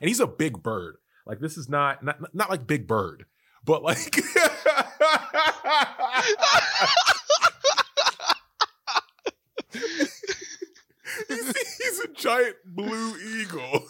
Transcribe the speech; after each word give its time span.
and 0.00 0.08
he's 0.08 0.20
a 0.20 0.26
big 0.26 0.62
bird. 0.62 0.96
Like 1.26 1.40
this 1.40 1.56
is 1.56 1.68
not 1.68 2.04
not 2.04 2.34
not 2.34 2.50
like 2.50 2.66
Big 2.66 2.86
Bird, 2.86 3.24
but 3.64 3.82
like. 3.82 3.98
he's, 9.72 10.22
he's 11.28 12.00
a 12.00 12.08
giant 12.14 12.56
blue 12.64 13.18
eagle. 13.18 13.84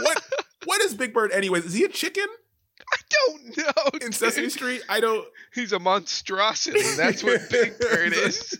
what 0.00 0.22
what 0.66 0.82
is 0.82 0.94
Big 0.94 1.14
Bird 1.14 1.32
anyways? 1.32 1.64
Is 1.64 1.72
he 1.72 1.84
a 1.84 1.88
chicken? 1.88 2.26
I 2.92 2.96
don't 3.10 3.56
know. 3.56 3.72
In 4.06 4.12
Sesame 4.12 4.50
Street? 4.50 4.82
I 4.90 5.00
don't 5.00 5.26
He's 5.54 5.72
a 5.72 5.78
monstrosity. 5.78 6.82
That's 6.96 7.24
what 7.24 7.48
Big 7.50 7.78
Bird 7.78 8.12
is. 8.16 8.58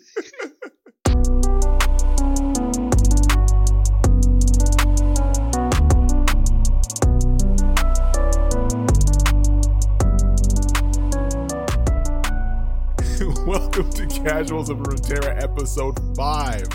Welcome 13.76 14.08
to 14.08 14.20
Casuals 14.22 14.70
of 14.70 14.78
Runeterra 14.78 15.42
episode 15.42 16.16
5. 16.16 16.66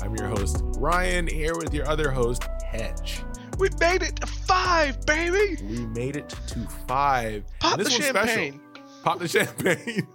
I'm 0.00 0.16
your 0.16 0.28
host, 0.28 0.62
Ryan, 0.78 1.26
here 1.26 1.54
with 1.54 1.74
your 1.74 1.86
other 1.86 2.10
host, 2.10 2.44
Hedge. 2.64 3.22
We 3.58 3.68
made 3.78 4.02
it 4.02 4.16
to 4.16 4.26
five, 4.26 5.04
baby. 5.04 5.62
We 5.62 5.84
made 5.84 6.16
it 6.16 6.30
to 6.30 6.60
five. 6.86 7.44
Pop 7.60 7.78
the 7.78 7.90
champagne. 7.90 8.62
Special. 8.72 9.02
Pop 9.04 9.18
the 9.18 9.28
champagne. 9.28 10.08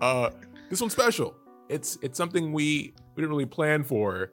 uh, 0.00 0.30
this 0.70 0.80
one's 0.80 0.94
special. 0.94 1.36
It's 1.68 1.98
it's 2.00 2.16
something 2.16 2.54
we 2.54 2.94
we 3.14 3.20
didn't 3.20 3.32
really 3.32 3.44
plan 3.44 3.84
for, 3.84 4.32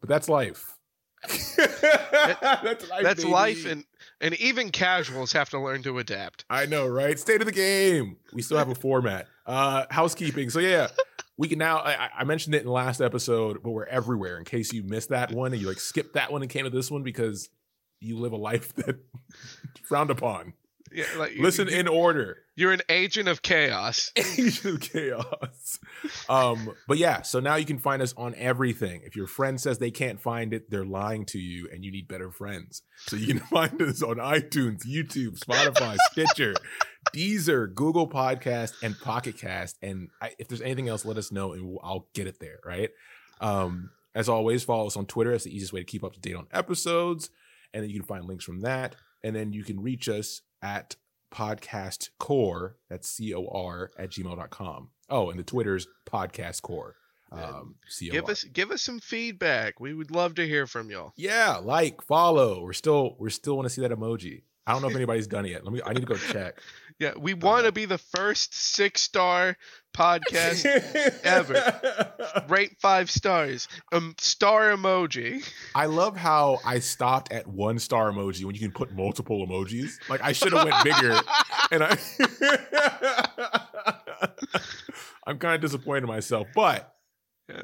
but 0.00 0.10
that's 0.10 0.28
life. 0.28 0.76
that's 1.56 2.90
life. 2.90 3.02
That's 3.02 3.24
life, 3.24 3.64
and 3.64 3.86
and 4.22 4.34
even 4.36 4.70
casuals 4.70 5.32
have 5.32 5.50
to 5.50 5.58
learn 5.58 5.82
to 5.82 5.98
adapt. 5.98 6.44
I 6.48 6.64
know, 6.66 6.86
right? 6.86 7.18
State 7.18 7.42
of 7.42 7.46
the 7.46 7.52
game. 7.52 8.16
We 8.32 8.40
still 8.40 8.56
have 8.56 8.70
a 8.70 8.74
format. 8.76 9.26
Uh, 9.44 9.84
housekeeping. 9.90 10.48
So 10.48 10.60
yeah, 10.60 10.88
we 11.36 11.48
can 11.48 11.58
now. 11.58 11.78
I, 11.78 12.08
I 12.20 12.24
mentioned 12.24 12.54
it 12.54 12.60
in 12.60 12.66
the 12.66 12.72
last 12.72 13.00
episode, 13.00 13.62
but 13.62 13.72
we're 13.72 13.84
everywhere. 13.86 14.38
In 14.38 14.44
case 14.44 14.72
you 14.72 14.84
missed 14.84 15.10
that 15.10 15.32
one 15.32 15.52
and 15.52 15.60
you 15.60 15.68
like 15.68 15.80
skipped 15.80 16.14
that 16.14 16.32
one 16.32 16.42
and 16.42 16.50
came 16.50 16.64
to 16.64 16.70
this 16.70 16.90
one 16.90 17.02
because 17.02 17.50
you 18.00 18.18
live 18.18 18.32
a 18.32 18.36
life 18.36 18.72
that 18.76 18.96
frowned 19.84 20.10
upon. 20.10 20.54
Yeah, 20.94 21.04
like 21.18 21.32
Listen 21.38 21.68
you, 21.68 21.76
in 21.76 21.88
order. 21.88 22.38
You're 22.54 22.72
an 22.72 22.82
agent 22.88 23.28
of 23.28 23.40
chaos. 23.42 24.12
Agent 24.16 24.64
of 24.64 24.80
chaos. 24.80 25.78
Um, 26.28 26.74
but 26.86 26.98
yeah, 26.98 27.22
so 27.22 27.40
now 27.40 27.56
you 27.56 27.64
can 27.64 27.78
find 27.78 28.02
us 28.02 28.12
on 28.16 28.34
everything. 28.36 29.00
If 29.04 29.16
your 29.16 29.26
friend 29.26 29.60
says 29.60 29.78
they 29.78 29.90
can't 29.90 30.20
find 30.20 30.52
it, 30.52 30.70
they're 30.70 30.84
lying 30.84 31.24
to 31.26 31.38
you, 31.38 31.68
and 31.72 31.84
you 31.84 31.90
need 31.90 32.08
better 32.08 32.30
friends. 32.30 32.82
So 33.06 33.16
you 33.16 33.26
can 33.26 33.38
find 33.50 33.80
us 33.80 34.02
on 34.02 34.16
iTunes, 34.16 34.86
YouTube, 34.86 35.38
Spotify, 35.38 35.96
Stitcher, 36.12 36.54
Deezer, 37.14 37.74
Google 37.74 38.08
Podcast, 38.08 38.74
and 38.82 38.98
Pocket 38.98 39.38
Cast. 39.38 39.78
And 39.80 40.10
I, 40.20 40.32
if 40.38 40.48
there's 40.48 40.62
anything 40.62 40.88
else, 40.88 41.04
let 41.04 41.16
us 41.16 41.32
know, 41.32 41.52
and 41.52 41.64
we'll, 41.64 41.80
I'll 41.82 42.08
get 42.14 42.26
it 42.26 42.38
there. 42.38 42.58
Right. 42.64 42.90
Um, 43.40 43.90
as 44.14 44.28
always, 44.28 44.62
follow 44.62 44.86
us 44.86 44.96
on 44.96 45.06
Twitter. 45.06 45.30
That's 45.30 45.44
the 45.44 45.54
easiest 45.54 45.72
way 45.72 45.80
to 45.80 45.86
keep 45.86 46.04
up 46.04 46.12
to 46.12 46.20
date 46.20 46.36
on 46.36 46.46
episodes, 46.52 47.30
and 47.72 47.82
then 47.82 47.88
you 47.88 47.98
can 47.98 48.06
find 48.06 48.26
links 48.26 48.44
from 48.44 48.60
that. 48.60 48.96
And 49.24 49.34
then 49.34 49.52
you 49.52 49.62
can 49.64 49.80
reach 49.80 50.08
us 50.08 50.42
at 50.62 50.96
podcast 51.32 52.10
core 52.18 52.76
that's 52.90 53.08
c-o-r 53.08 53.90
at 53.98 54.10
gmail.com 54.10 54.90
oh 55.08 55.30
and 55.30 55.38
the 55.38 55.44
twitter's 55.44 55.86
podcast 56.06 56.60
core 56.62 56.94
um 57.32 57.76
C-O-R. 57.88 58.20
Give 58.20 58.28
us 58.28 58.44
give 58.44 58.70
us 58.70 58.82
some 58.82 59.00
feedback. 59.00 59.80
We 59.80 59.94
would 59.94 60.10
love 60.10 60.34
to 60.34 60.46
hear 60.46 60.66
from 60.66 60.90
y'all. 60.90 61.14
yeah 61.16 61.56
like 61.56 62.02
follow 62.02 62.62
we're 62.62 62.74
still 62.74 63.16
we're 63.18 63.30
still 63.30 63.56
want 63.56 63.64
to 63.66 63.70
see 63.70 63.80
that 63.80 63.90
emoji 63.90 64.42
i 64.66 64.72
don't 64.72 64.82
know 64.82 64.88
if 64.88 64.96
anybody's 64.96 65.26
done 65.26 65.44
it 65.44 65.50
yet 65.50 65.64
let 65.64 65.72
me 65.72 65.80
i 65.84 65.92
need 65.92 66.00
to 66.00 66.06
go 66.06 66.16
check 66.16 66.58
Yeah, 66.98 67.14
we 67.18 67.34
want 67.34 67.66
to 67.66 67.72
be 67.72 67.84
the 67.84 67.98
first 67.98 68.54
six 68.54 69.00
star 69.00 69.56
podcast. 69.92 70.64
Ever. 71.24 72.44
Rate 72.48 72.76
five 72.80 73.10
stars. 73.10 73.66
Um, 73.90 74.14
star 74.18 74.70
emoji. 74.70 75.44
i 75.74 75.86
love 75.86 76.16
how 76.16 76.60
i 76.64 76.78
stopped 76.78 77.32
at 77.32 77.48
one 77.48 77.80
star 77.80 78.12
emoji 78.12 78.44
when 78.44 78.54
you 78.54 78.60
can 78.60 78.70
put 78.70 78.92
multiple 78.92 79.44
emojis 79.44 79.94
like 80.08 80.22
i 80.22 80.30
should 80.30 80.52
have 80.52 80.64
went 80.64 80.84
bigger 80.84 81.18
and 81.72 81.82
i 81.82 81.98
i'm 85.26 85.38
kind 85.38 85.56
of 85.56 85.60
disappointed 85.60 86.04
in 86.04 86.08
myself 86.08 86.46
but 86.54 86.94
Yeah, 87.48 87.62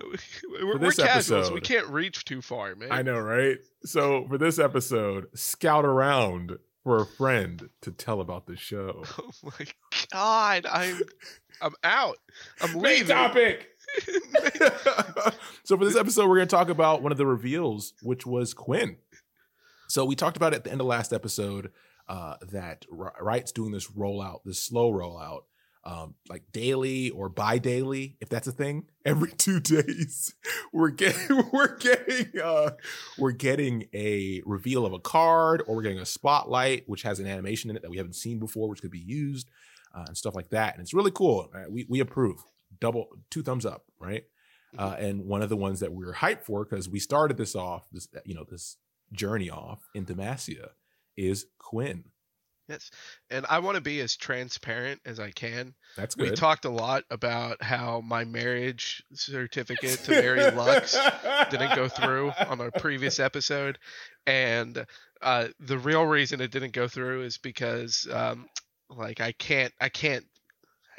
we're, 0.50 0.66
we're 0.66 0.78
this 0.78 0.96
casuals. 0.96 1.52
We 1.52 1.60
can't 1.60 1.86
reach 1.88 2.24
too 2.24 2.42
far, 2.42 2.74
man. 2.74 2.90
I 2.90 3.02
know, 3.02 3.18
right? 3.20 3.58
So 3.84 4.26
for 4.28 4.36
this 4.36 4.58
episode, 4.58 5.26
scout 5.34 5.84
around 5.84 6.58
for 6.84 7.02
a 7.02 7.06
friend 7.06 7.68
to 7.82 7.90
tell 7.90 8.20
about 8.20 8.46
the 8.46 8.56
show. 8.56 9.04
Oh 9.18 9.30
my 9.42 9.66
god, 10.12 10.66
I'm 10.70 11.00
I'm 11.60 11.74
out. 11.84 12.18
I'm 12.60 12.74
leaving. 12.74 13.08
Main 13.08 13.16
topic. 13.16 13.68
so 15.64 15.76
for 15.76 15.84
this 15.84 15.96
episode, 15.96 16.28
we're 16.28 16.36
going 16.36 16.48
to 16.48 16.56
talk 16.56 16.68
about 16.68 17.02
one 17.02 17.12
of 17.12 17.18
the 17.18 17.26
reveals, 17.26 17.94
which 18.02 18.26
was 18.26 18.54
Quinn. 18.54 18.96
So 19.88 20.04
we 20.04 20.14
talked 20.14 20.36
about 20.36 20.52
it 20.52 20.56
at 20.56 20.64
the 20.64 20.72
end 20.72 20.80
of 20.80 20.86
last 20.86 21.12
episode 21.12 21.70
uh, 22.08 22.36
that 22.50 22.84
Riot's 22.90 23.52
doing 23.52 23.72
this 23.72 23.90
rollout, 23.90 24.40
this 24.44 24.62
slow 24.62 24.92
rollout, 24.92 25.42
um, 25.88 26.14
like 26.28 26.42
daily 26.52 27.08
or 27.10 27.30
bi-daily, 27.30 28.18
if 28.20 28.28
that's 28.28 28.46
a 28.46 28.52
thing. 28.52 28.84
Every 29.06 29.32
two 29.32 29.58
days, 29.60 30.34
we're 30.70 30.90
getting 30.90 31.44
we're 31.52 31.78
getting 31.78 32.40
uh, 32.40 32.72
we're 33.18 33.32
getting 33.32 33.88
a 33.94 34.42
reveal 34.44 34.84
of 34.84 34.92
a 34.92 34.98
card, 34.98 35.62
or 35.66 35.76
we're 35.76 35.82
getting 35.82 35.98
a 35.98 36.06
spotlight, 36.06 36.84
which 36.86 37.02
has 37.02 37.20
an 37.20 37.26
animation 37.26 37.70
in 37.70 37.76
it 37.76 37.82
that 37.82 37.90
we 37.90 37.96
haven't 37.96 38.16
seen 38.16 38.38
before, 38.38 38.68
which 38.68 38.82
could 38.82 38.90
be 38.90 38.98
used, 38.98 39.48
uh, 39.94 40.04
and 40.06 40.16
stuff 40.16 40.34
like 40.34 40.50
that. 40.50 40.74
And 40.74 40.82
it's 40.82 40.92
really 40.92 41.10
cool. 41.10 41.50
Uh, 41.54 41.70
we 41.70 41.86
we 41.88 42.00
approve. 42.00 42.44
Double 42.80 43.08
two 43.30 43.42
thumbs 43.42 43.64
up, 43.64 43.86
right? 43.98 44.24
Uh, 44.76 44.94
and 44.98 45.24
one 45.24 45.40
of 45.40 45.48
the 45.48 45.56
ones 45.56 45.80
that 45.80 45.92
we 45.92 46.04
were 46.04 46.12
hyped 46.12 46.44
for 46.44 46.66
because 46.66 46.86
we 46.86 46.98
started 46.98 47.38
this 47.38 47.56
off, 47.56 47.88
this 47.90 48.08
you 48.26 48.34
know 48.34 48.44
this 48.44 48.76
journey 49.10 49.48
off 49.48 49.88
in 49.94 50.04
Demacia, 50.04 50.68
is 51.16 51.46
Quinn. 51.58 52.04
Yes, 52.68 52.90
and 53.30 53.46
I 53.48 53.60
want 53.60 53.76
to 53.76 53.80
be 53.80 54.00
as 54.00 54.14
transparent 54.14 55.00
as 55.06 55.18
I 55.18 55.30
can. 55.30 55.74
That's 55.96 56.14
good. 56.14 56.30
We 56.30 56.36
talked 56.36 56.66
a 56.66 56.70
lot 56.70 57.04
about 57.10 57.62
how 57.62 58.02
my 58.02 58.24
marriage 58.24 59.02
certificate 59.14 60.00
to 60.04 60.10
marry 60.10 60.50
Lux 60.50 60.94
didn't 61.50 61.74
go 61.74 61.88
through 61.88 62.32
on 62.46 62.60
our 62.60 62.70
previous 62.70 63.20
episode, 63.20 63.78
and 64.26 64.84
uh, 65.22 65.48
the 65.60 65.78
real 65.78 66.04
reason 66.04 66.42
it 66.42 66.50
didn't 66.50 66.74
go 66.74 66.88
through 66.88 67.22
is 67.22 67.38
because, 67.38 68.06
um, 68.12 68.46
like, 68.90 69.22
I 69.22 69.32
can't, 69.32 69.72
I 69.80 69.88
can't. 69.88 70.24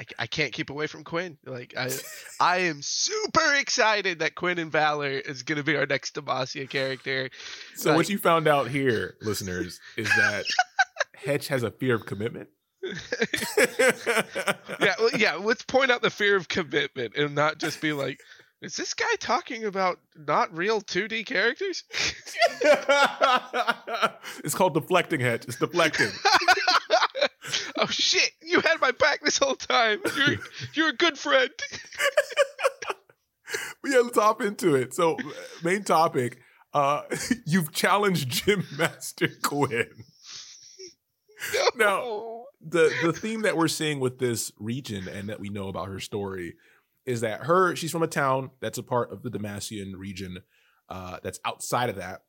I, 0.00 0.04
I 0.20 0.26
can't 0.26 0.50
keep 0.54 0.70
away 0.70 0.86
from 0.86 1.04
Quinn. 1.04 1.36
Like 1.44 1.74
I, 1.76 1.90
I 2.40 2.56
am 2.60 2.80
super 2.80 3.54
excited 3.58 4.20
that 4.20 4.34
Quinn 4.34 4.58
and 4.58 4.72
Valor 4.72 5.10
is 5.10 5.42
going 5.42 5.58
to 5.58 5.62
be 5.62 5.76
our 5.76 5.84
next 5.84 6.14
Demacia 6.14 6.70
character. 6.70 7.28
So 7.74 7.94
what 7.94 8.08
you 8.08 8.16
found 8.16 8.48
out 8.48 8.68
here, 8.68 9.16
listeners, 9.20 9.78
is 9.98 10.08
that 10.08 10.46
Hedge 11.24 11.48
has 11.48 11.62
a 11.62 11.70
fear 11.70 11.94
of 11.94 12.06
commitment. 12.06 12.48
yeah, 13.58 14.94
well, 14.98 15.10
yeah. 15.16 15.34
Let's 15.34 15.62
point 15.62 15.90
out 15.90 16.02
the 16.02 16.10
fear 16.10 16.36
of 16.36 16.48
commitment 16.48 17.16
and 17.16 17.34
not 17.34 17.58
just 17.58 17.80
be 17.80 17.92
like, 17.92 18.20
is 18.62 18.76
this 18.76 18.94
guy 18.94 19.14
talking 19.18 19.64
about 19.64 19.98
not 20.16 20.54
real 20.54 20.82
2D 20.82 21.24
characters? 21.26 21.84
it's 24.44 24.54
called 24.54 24.74
deflecting 24.74 25.20
Hedge. 25.20 25.44
It's 25.46 25.56
deflecting. 25.56 26.10
oh 27.78 27.86
shit! 27.86 28.32
You 28.42 28.60
had 28.60 28.80
my 28.80 28.90
back 28.90 29.22
this 29.22 29.38
whole 29.38 29.54
time. 29.54 30.00
You're 30.16 30.36
you're 30.74 30.88
a 30.88 30.96
good 30.96 31.18
friend. 31.18 31.50
But 33.82 33.90
yeah, 33.90 34.00
let's 34.00 34.18
hop 34.18 34.42
into 34.42 34.74
it. 34.74 34.94
So, 34.94 35.16
main 35.64 35.82
topic: 35.82 36.38
uh, 36.74 37.02
you've 37.46 37.72
challenged 37.72 38.28
Gym 38.28 38.66
Master 38.76 39.28
Quinn. 39.42 40.04
Now, 41.76 42.44
the 42.60 42.92
the 43.02 43.12
theme 43.12 43.42
that 43.42 43.56
we're 43.56 43.68
seeing 43.68 44.00
with 44.00 44.18
this 44.18 44.52
region 44.58 45.08
and 45.08 45.28
that 45.28 45.40
we 45.40 45.48
know 45.48 45.68
about 45.68 45.88
her 45.88 46.00
story 46.00 46.54
is 47.06 47.22
that 47.22 47.44
her 47.44 47.74
she's 47.74 47.90
from 47.90 48.02
a 48.02 48.08
town 48.08 48.50
that's 48.60 48.78
a 48.78 48.82
part 48.82 49.12
of 49.12 49.22
the 49.22 49.30
Demacian 49.30 49.94
region 49.96 50.38
uh, 50.88 51.18
that's 51.22 51.40
outside 51.44 51.88
of 51.88 51.96
that, 51.96 52.22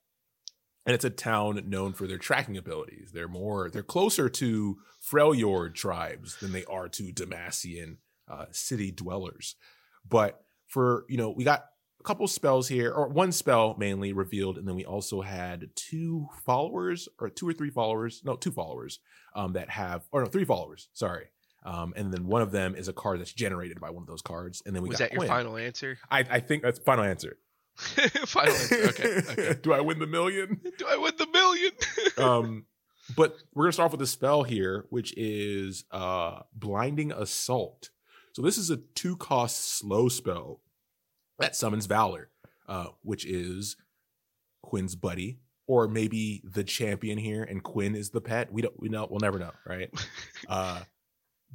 and 0.85 0.93
it's 0.93 1.05
a 1.05 1.09
town 1.09 1.61
known 1.67 1.93
for 1.93 2.07
their 2.07 2.17
tracking 2.17 2.57
abilities. 2.57 3.11
They're 3.13 3.27
more 3.27 3.69
they're 3.69 3.83
closer 3.83 4.29
to 4.29 4.77
Freljord 5.01 5.75
tribes 5.75 6.37
than 6.39 6.51
they 6.51 6.63
are 6.65 6.87
to 6.89 7.11
Demacian 7.11 7.97
uh, 8.29 8.45
city 8.51 8.91
dwellers. 8.91 9.55
But 10.07 10.43
for 10.67 11.05
you 11.09 11.17
know, 11.17 11.31
we 11.31 11.43
got 11.43 11.65
a 12.01 12.03
couple 12.03 12.27
spells 12.27 12.67
here, 12.67 12.91
or 12.91 13.07
one 13.07 13.31
spell 13.31 13.75
mainly 13.77 14.11
revealed, 14.11 14.57
and 14.57 14.67
then 14.67 14.75
we 14.75 14.83
also 14.83 15.21
had 15.21 15.69
two 15.75 16.27
followers, 16.43 17.07
or 17.19 17.29
two 17.29 17.47
or 17.47 17.53
three 17.53 17.69
followers, 17.69 18.23
no, 18.25 18.35
two 18.35 18.51
followers, 18.51 18.99
um, 19.35 19.53
that 19.53 19.69
have, 19.69 20.03
or 20.11 20.23
no, 20.23 20.27
three 20.27 20.43
followers, 20.43 20.89
sorry. 20.93 21.27
Um, 21.63 21.93
and 21.95 22.11
then 22.11 22.25
one 22.25 22.41
of 22.41 22.51
them 22.51 22.73
is 22.73 22.87
a 22.87 22.93
card 22.93 23.19
that's 23.19 23.31
generated 23.31 23.79
by 23.79 23.91
one 23.91 24.01
of 24.01 24.07
those 24.07 24.23
cards, 24.23 24.63
and 24.65 24.75
then 24.75 24.81
we 24.81 24.89
Was 24.89 24.97
that 24.97 25.13
your 25.13 25.27
final 25.27 25.57
answer? 25.57 25.99
I, 26.09 26.25
I 26.27 26.39
think 26.39 26.63
that's 26.63 26.79
final 26.79 27.03
answer. 27.03 27.37
Final 27.77 28.53
answer. 28.53 28.75
Okay. 28.89 29.21
Okay. 29.29 29.59
Do 29.63 29.71
I 29.71 29.79
win 29.79 29.97
the 29.97 30.05
million? 30.05 30.59
Do 30.77 30.85
I 30.89 30.97
win 30.97 31.13
the 31.17 31.27
million? 31.27 31.71
um, 32.17 32.65
but 33.15 33.37
we're 33.53 33.63
gonna 33.63 33.71
start 33.71 33.85
off 33.85 33.91
with 33.93 34.01
a 34.01 34.07
spell 34.07 34.43
here, 34.43 34.85
which 34.89 35.13
is 35.17 35.85
uh 35.89 36.41
blinding 36.53 37.13
assault. 37.13 37.89
So 38.33 38.41
this 38.41 38.57
is 38.57 38.69
a 38.69 38.77
two 38.77 39.15
cost 39.15 39.77
slow 39.77 40.09
spell 40.09 40.59
that 41.41 41.55
summons 41.55 41.85
Valor, 41.85 42.29
uh, 42.67 42.87
which 43.01 43.25
is 43.25 43.75
Quinn's 44.61 44.95
buddy, 44.95 45.39
or 45.67 45.87
maybe 45.87 46.41
the 46.43 46.63
champion 46.63 47.17
here, 47.17 47.43
and 47.43 47.63
Quinn 47.63 47.95
is 47.95 48.09
the 48.09 48.21
pet. 48.21 48.51
We 48.51 48.61
don't 48.61 48.79
we 48.79 48.89
know 48.89 49.07
we'll 49.09 49.19
never 49.19 49.39
know, 49.39 49.51
right? 49.65 49.89
uh 50.47 50.81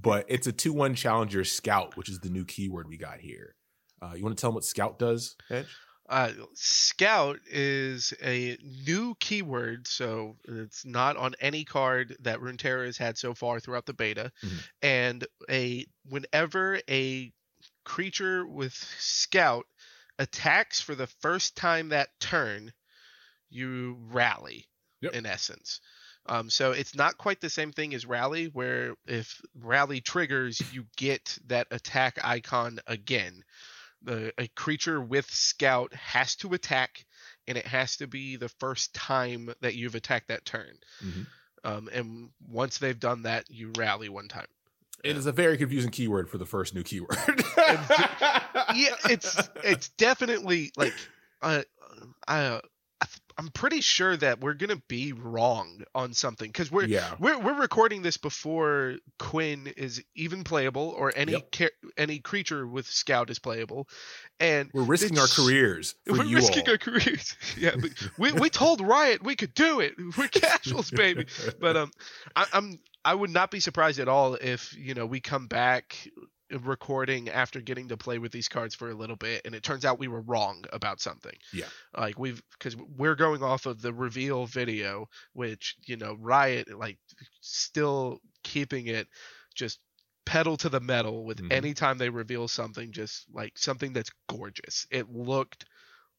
but 0.01 0.27
it's 0.29 0.47
a 0.47 0.53
two 0.53 0.73
one 0.73 0.95
challenger 0.95 1.45
scout, 1.45 1.97
which 1.97 2.11
is 2.11 2.21
the 2.21 2.29
new 2.31 2.45
keyword 2.45 2.89
we 2.89 2.99
got 2.99 3.19
here. 3.19 3.55
Uh, 4.03 4.13
you 4.15 4.23
want 4.23 4.37
to 4.37 4.41
tell 4.41 4.51
them 4.51 4.57
what 4.57 4.65
scout 4.65 4.99
does, 4.99 5.37
Hedge? 5.49 5.67
Uh, 6.09 6.31
scout 6.55 7.39
is 7.51 8.13
a 8.23 8.57
new 8.63 9.17
keyword, 9.19 9.89
so 9.89 10.37
it's 10.47 10.85
not 10.85 11.17
on 11.17 11.35
any 11.41 11.65
card 11.65 12.17
that 12.21 12.39
Runeterra 12.39 12.87
has 12.87 12.97
had 12.97 13.19
so 13.19 13.35
far 13.35 13.59
throughout 13.59 13.87
the 13.87 13.95
beta. 13.95 14.31
Mhm. 14.45 14.69
And 14.83 15.27
a 15.51 15.87
whenever 16.05 16.81
a 16.89 17.33
creature 17.85 18.47
with 18.47 18.75
scout 18.75 19.67
attacks 20.19 20.81
for 20.81 20.95
the 20.95 21.07
first 21.21 21.57
time 21.57 21.91
that 21.91 22.09
turn, 22.21 22.73
you 23.51 23.99
rally. 24.11 24.67
Yep. 25.03 25.15
In 25.15 25.27
essence. 25.27 25.81
Um, 26.25 26.49
so 26.49 26.73
it's 26.73 26.95
not 26.95 27.19
quite 27.19 27.41
the 27.41 27.51
same 27.51 27.71
thing 27.71 27.95
as 27.95 28.07
rally, 28.07 28.47
where 28.47 28.95
if 29.07 29.41
rally 29.55 30.01
triggers, 30.01 30.61
you 30.73 30.87
get 30.97 31.39
that 31.47 31.67
attack 31.71 32.19
icon 32.25 32.81
again 32.87 33.45
the 34.03 34.33
a 34.39 34.49
creature 34.49 35.01
with 35.01 35.29
scout 35.31 35.93
has 35.95 36.37
to 36.37 36.53
attack 36.55 37.05
and 37.47 37.57
it 37.59 37.67
has 37.67 37.97
to 37.97 38.07
be 38.07 38.37
the 38.37 38.49
first 38.61 38.95
time 38.95 39.53
that 39.61 39.75
you've 39.75 39.95
attacked 39.95 40.29
that 40.29 40.45
turn 40.45 40.79
Mhm. 41.03 41.27
um, 41.65 41.89
and 41.93 42.31
once 42.47 42.79
they've 42.79 43.01
done 43.01 43.23
that 43.23 43.51
you 43.51 43.73
rally 43.77 44.09
one 44.09 44.29
time 44.29 44.47
It 45.05 45.17
is 45.17 45.27
a 45.27 45.33
very 45.33 45.57
confusing 45.57 45.91
keyword 45.91 46.29
for 46.31 46.39
the 46.39 46.47
first 46.47 46.75
new 46.75 46.83
keyword. 46.83 47.17
yeah 48.75 48.95
it's 49.09 49.49
it's 49.63 49.89
definitely 49.91 50.73
like 50.77 50.95
uh, 51.43 51.63
uh, 52.27 52.61
i'm 53.39 53.49
pretty 53.49 53.81
sure 53.81 54.17
that 54.17 54.41
we're 54.41 54.55
gonna 54.55 54.81
be 54.89 55.13
wrong 55.13 55.83
on 55.95 56.13
something 56.13 56.49
because 56.49 56.73
we're 56.73 56.85
yeah. 56.87 57.15
We're 57.19 57.39
we're 57.39 57.61
recording 57.61 58.03
this 58.03 58.17
before 58.17 58.97
Quinn 59.19 59.73
is 59.77 60.03
even 60.15 60.43
playable 60.45 60.95
or 60.97 61.13
any 61.15 61.33
Yep. 61.33 61.53
ca- 61.53 61.89
any 61.97 62.19
creature 62.19 62.67
with 62.67 62.87
Scout 62.87 63.29
is 63.31 63.39
playable, 63.39 63.89
and 64.41 64.71
We're 64.73 64.83
risking 64.83 65.19
our 65.19 65.27
careers 65.29 65.95
we're 66.07 66.25
risking 66.35 66.65
all. 66.67 66.73
our 66.73 66.79
careers. 66.79 67.37
Yeah, 67.59 67.75
but 67.81 67.91
we 68.19 68.33
we 68.33 68.51
told 68.51 68.81
Riot 68.81 69.23
we 69.23 69.37
could 69.37 69.55
do 69.55 69.81
it. 69.81 69.95
We're 70.17 70.29
casuals, 70.29 70.91
baby. 70.91 71.27
But 71.61 71.77
um, 71.77 71.91
I, 72.35 72.47
I'm 72.53 72.79
I 73.07 73.15
would 73.15 73.31
not 73.31 73.53
be 73.53 73.61
surprised 73.61 74.01
at 74.01 74.09
all 74.09 74.35
if 74.35 74.77
you 74.77 74.93
know 74.95 75.07
we 75.07 75.21
come 75.21 75.47
back 75.47 76.09
recording 76.51 77.29
after 77.29 77.61
getting 77.61 77.89
to 77.89 77.97
play 77.97 78.19
with 78.19 78.33
these 78.33 78.49
cards 78.49 78.75
for 78.75 78.91
a 78.91 78.95
little 78.95 79.17
bit 79.17 79.43
and 79.45 79.55
it 79.55 79.63
turns 79.63 79.85
out 79.85 79.99
we 79.99 80.09
were 80.09 80.21
wrong 80.23 80.65
about 80.73 81.01
something 81.01 81.35
Yeah. 81.53 81.69
like 81.97 82.19
we've 82.19 82.43
because 82.53 82.77
we're 82.77 83.15
going 83.17 83.43
off 83.43 83.67
of 83.67 83.81
the 83.81 83.93
reveal 83.93 84.47
video 84.47 85.09
which 85.33 85.77
you 85.87 85.97
know 85.97 86.17
riot 86.21 86.69
like 86.77 86.99
still 87.41 88.21
keeping 88.45 88.89
it 88.89 89.09
just 89.55 89.81
pedal 90.25 90.57
to 90.59 90.69
the 90.69 90.81
metal 90.81 91.25
with 91.25 91.41
Mhm. 91.41 91.53
any 91.53 91.75
time 91.75 91.99
they 91.99 92.11
reveal 92.11 92.49
something 92.49 92.93
just 92.93 93.27
like 93.33 93.57
something 93.59 93.93
that's 93.93 94.11
gorgeous 94.29 94.87
it 94.91 95.09
looked 95.11 95.65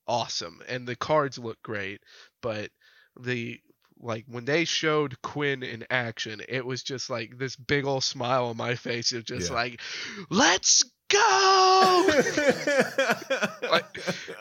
awesome 0.08 0.62
and 0.68 0.88
the 0.88 0.96
cards 0.96 1.38
look 1.38 1.62
great 1.64 2.02
but 2.42 2.72
the 3.20 3.60
like 4.00 4.26
when 4.28 4.46
they 4.46 4.66
showed 4.66 5.22
Quinn 5.22 5.64
in 5.64 5.86
action, 5.90 6.42
it 6.48 6.66
was 6.66 6.84
just 6.84 7.10
like 7.10 7.38
this 7.38 7.56
big 7.56 7.86
old 7.86 8.04
smile 8.04 8.46
on 8.48 8.58
my 8.58 8.76
face 8.76 9.12
of 9.14 9.26
just 9.26 9.50
Yeah. 9.50 9.56
like, 9.56 9.82
let's 10.30 10.84
go. 11.10 12.06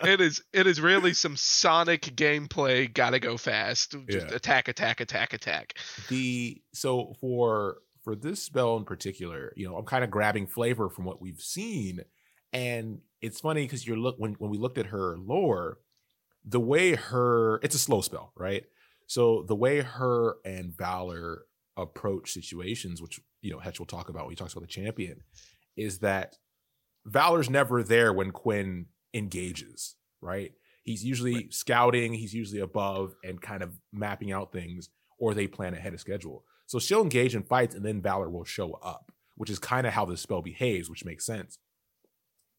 it 0.05 0.21
is 0.21 0.43
it 0.53 0.67
is 0.67 0.81
really 0.81 1.13
some 1.15 1.37
Sonic 1.37 2.03
gameplay. 2.03 2.93
Gotta 2.93 3.19
go 3.19 3.37
fast. 3.37 3.95
Just 4.09 4.29
Yeah. 4.29 4.35
attack, 4.37 4.69
attack, 4.69 5.01
attack, 5.01 5.33
attack. 5.33 5.75
the 6.09 6.61
so 6.73 7.15
for 7.21 7.79
for 8.05 8.15
this 8.15 8.43
spell 8.43 8.77
in 8.77 8.85
particular, 8.85 9.53
you 9.57 9.69
know, 9.69 9.77
I'm 9.77 9.85
kind 9.85 10.05
of 10.05 10.11
grabbing 10.11 10.47
flavor 10.47 10.89
from 10.89 11.05
what 11.05 11.21
we've 11.21 11.41
seen, 11.41 12.01
and 12.53 13.01
it's 13.21 13.41
funny 13.41 13.63
because 13.65 13.87
you're 13.87 13.97
look 13.97 14.17
when 14.19 14.35
when 14.35 14.51
we 14.51 14.59
looked 14.59 14.79
at 14.79 14.87
her 14.87 15.17
lore, 15.19 15.79
the 16.45 16.61
way 16.61 16.95
her 16.95 17.59
it's 17.63 17.75
a 17.75 17.79
slow 17.81 18.01
spell, 18.01 18.33
right? 18.37 18.65
So 19.07 19.45
the 19.47 19.57
way 19.57 19.81
her 19.81 20.37
and 20.45 20.77
Valor 20.77 21.47
approach 21.77 22.33
situations, 22.33 23.01
which 23.01 23.21
you 23.43 23.53
know 23.53 23.59
Hedge 23.59 23.79
will 23.79 23.87
talk 23.87 24.09
about 24.09 24.25
when 24.25 24.33
he 24.33 24.37
talks 24.37 24.53
about 24.53 24.63
the 24.63 24.67
champion, 24.67 25.23
is 25.77 25.99
that 26.01 26.37
Valor's 27.05 27.51
never 27.51 27.83
there 27.83 28.13
when 28.13 28.31
Quinn 28.33 28.87
engages, 29.15 29.95
right? 30.21 30.53
He's 30.83 31.05
usually 31.05 31.51
scouting, 31.51 32.15
he's 32.15 32.35
usually 32.35 32.61
above 32.61 33.15
and 33.25 33.41
kind 33.41 33.63
of 33.63 33.79
mapping 33.93 34.33
out 34.33 34.53
things, 34.53 34.89
or 35.19 35.35
they 35.35 35.47
plan 35.47 35.75
ahead 35.75 35.95
of 35.95 36.01
schedule. 36.01 36.45
So 36.67 36.79
she'll 36.79 37.03
engage 37.03 37.35
in 37.35 37.43
fights 37.43 37.75
and 37.75 37.85
then 37.85 38.01
Valor 38.03 38.31
will 38.31 38.45
show 38.45 38.73
up, 38.75 39.13
which 39.37 39.51
is 39.51 39.59
kind 39.59 39.87
of 39.87 39.93
how 39.93 40.05
the 40.05 40.17
spell 40.17 40.43
behaves, 40.43 40.89
which 40.91 41.05
makes 41.05 41.27
sense. 41.27 41.59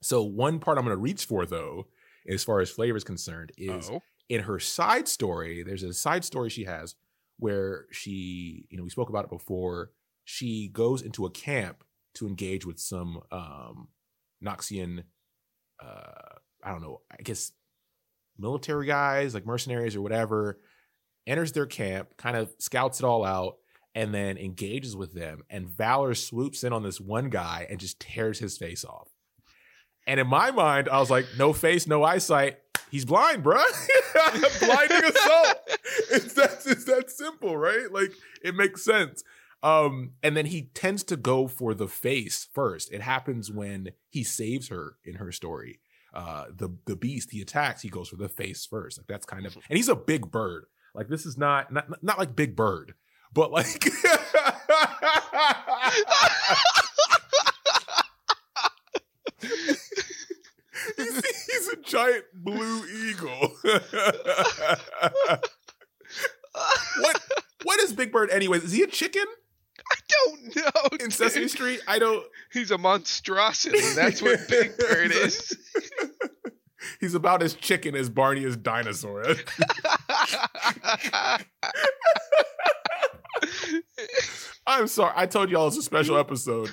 So 0.01 0.23
one 0.23 0.59
part 0.59 0.77
I'm 0.77 0.85
going 0.85 0.95
to 0.95 1.01
reach 1.01 1.25
for 1.25 1.45
though, 1.45 1.87
as 2.29 2.43
far 2.43 2.59
as 2.59 2.69
flavor 2.69 2.97
is 2.97 3.03
concerned, 3.03 3.51
is 3.57 3.89
Oh, 3.89 4.01
in 4.29 4.41
her 4.41 4.59
side 4.59 5.07
story, 5.07 5.63
there's 5.63 5.83
a 5.83 5.93
side 5.93 6.25
story 6.25 6.49
she 6.49 6.65
has 6.65 6.95
where 7.39 7.85
she, 7.91 8.65
you 8.69 8.77
know, 8.77 8.83
we 8.83 8.89
spoke 8.89 9.09
about 9.09 9.25
it 9.25 9.29
before. 9.29 9.91
She 10.25 10.69
goes 10.71 11.01
into 11.01 11.25
a 11.25 11.31
camp 11.31 11.83
to 12.15 12.27
engage 12.27 12.65
with 12.65 12.79
some 12.79 13.21
um 13.31 13.89
Noxian 14.43 15.03
uh 15.81 16.35
I 16.63 16.71
don't 16.71 16.81
know, 16.81 17.01
I 17.11 17.21
guess 17.23 17.51
military 18.37 18.85
guys, 18.85 19.33
like 19.33 19.45
mercenaries 19.45 19.95
or 19.95 20.01
whatever, 20.01 20.59
enters 21.25 21.51
their 21.51 21.65
camp, 21.65 22.17
kind 22.17 22.35
of 22.35 22.53
scouts 22.59 22.99
it 22.99 23.05
all 23.05 23.23
out, 23.23 23.57
and 23.95 24.13
then 24.13 24.37
engages 24.37 24.95
with 24.95 25.13
them. 25.13 25.43
And 25.49 25.67
Valor 25.67 26.15
swoops 26.15 26.63
in 26.63 26.73
on 26.73 26.83
this 26.83 26.99
one 26.99 27.29
guy 27.29 27.67
and 27.69 27.79
just 27.79 27.99
tears 27.99 28.39
his 28.39 28.57
face 28.57 28.83
off. 28.83 29.09
And 30.05 30.19
in 30.19 30.27
my 30.27 30.51
mind, 30.51 30.87
I 30.87 30.99
was 30.99 31.09
like, 31.11 31.25
no 31.37 31.51
face, 31.51 31.85
no 31.85 32.03
eyesight. 32.03 32.57
He's 32.89 33.05
blind, 33.05 33.43
bruh. 33.43 33.63
Blinding 34.59 35.03
assault. 35.03 35.57
It's 36.11 36.33
that, 36.33 36.63
it's 36.65 36.85
that 36.85 37.09
simple, 37.09 37.57
right? 37.57 37.91
Like 37.91 38.13
it 38.43 38.55
makes 38.55 38.83
sense. 38.83 39.23
Um, 39.63 40.11
and 40.23 40.37
then 40.37 40.45
he 40.45 40.69
tends 40.73 41.03
to 41.05 41.17
go 41.17 41.47
for 41.47 41.73
the 41.73 41.87
face 41.87 42.47
first. 42.53 42.91
It 42.91 43.01
happens 43.01 43.51
when 43.51 43.91
he 44.09 44.23
saves 44.23 44.69
her 44.69 44.97
in 45.03 45.15
her 45.15 45.31
story. 45.31 45.79
Uh, 46.13 46.45
the 46.55 46.69
the 46.85 46.95
beast 46.95 47.31
he 47.31 47.41
attacks, 47.41 47.81
he 47.81 47.89
goes 47.89 48.09
for 48.09 48.15
the 48.15 48.29
face 48.29 48.65
first. 48.65 48.97
Like 48.97 49.07
that's 49.07 49.25
kind 49.25 49.45
of, 49.45 49.55
and 49.69 49.77
he's 49.77 49.89
a 49.89 49.95
big 49.95 50.31
bird. 50.31 50.65
Like 50.97 51.07
this 51.09 51.25
is 51.27 51.37
not 51.37 51.71
not 51.71 52.03
not 52.03 52.17
like 52.17 52.35
Big 52.35 52.55
Bird, 52.55 52.95
but 53.31 53.51
like. 53.51 53.67
he's, 60.97 61.45
he's 61.45 61.67
a 61.67 61.76
giant 61.87 62.25
blue 62.33 62.85
eagle. 63.09 63.53
what 66.99 67.21
what 67.63 67.79
is 67.81 67.93
Big 67.93 68.11
Bird 68.11 68.29
anyways? 68.29 68.63
Is 68.63 68.71
he 68.73 68.83
a 68.83 68.87
chicken 68.87 69.25
I 69.89 69.95
don't 70.09 70.55
know. 70.55 70.97
in 71.05 71.11
Sesame. 71.11 71.47
Street? 71.47 71.79
I 71.87 71.99
don't 71.99 72.25
He's 72.51 72.71
a 72.71 72.77
monstrosity. 72.77 73.79
That's 73.95 74.21
what 74.21 74.47
Big 74.49 74.77
Bird 74.77 75.11
is. 75.15 75.55
He's 76.99 77.15
about 77.15 77.41
as 77.43 77.53
chicken 77.53 77.95
as 77.95 78.09
Barney 78.09 78.43
is 78.43 78.57
dinosaur. 78.57 79.23
I'm 84.65 84.87
sorry. 84.87 85.13
I 85.15 85.25
told 85.25 85.49
y'all 85.49 85.67
it's 85.67 85.77
a 85.77 85.81
special 85.81 86.17
episode. 86.17 86.71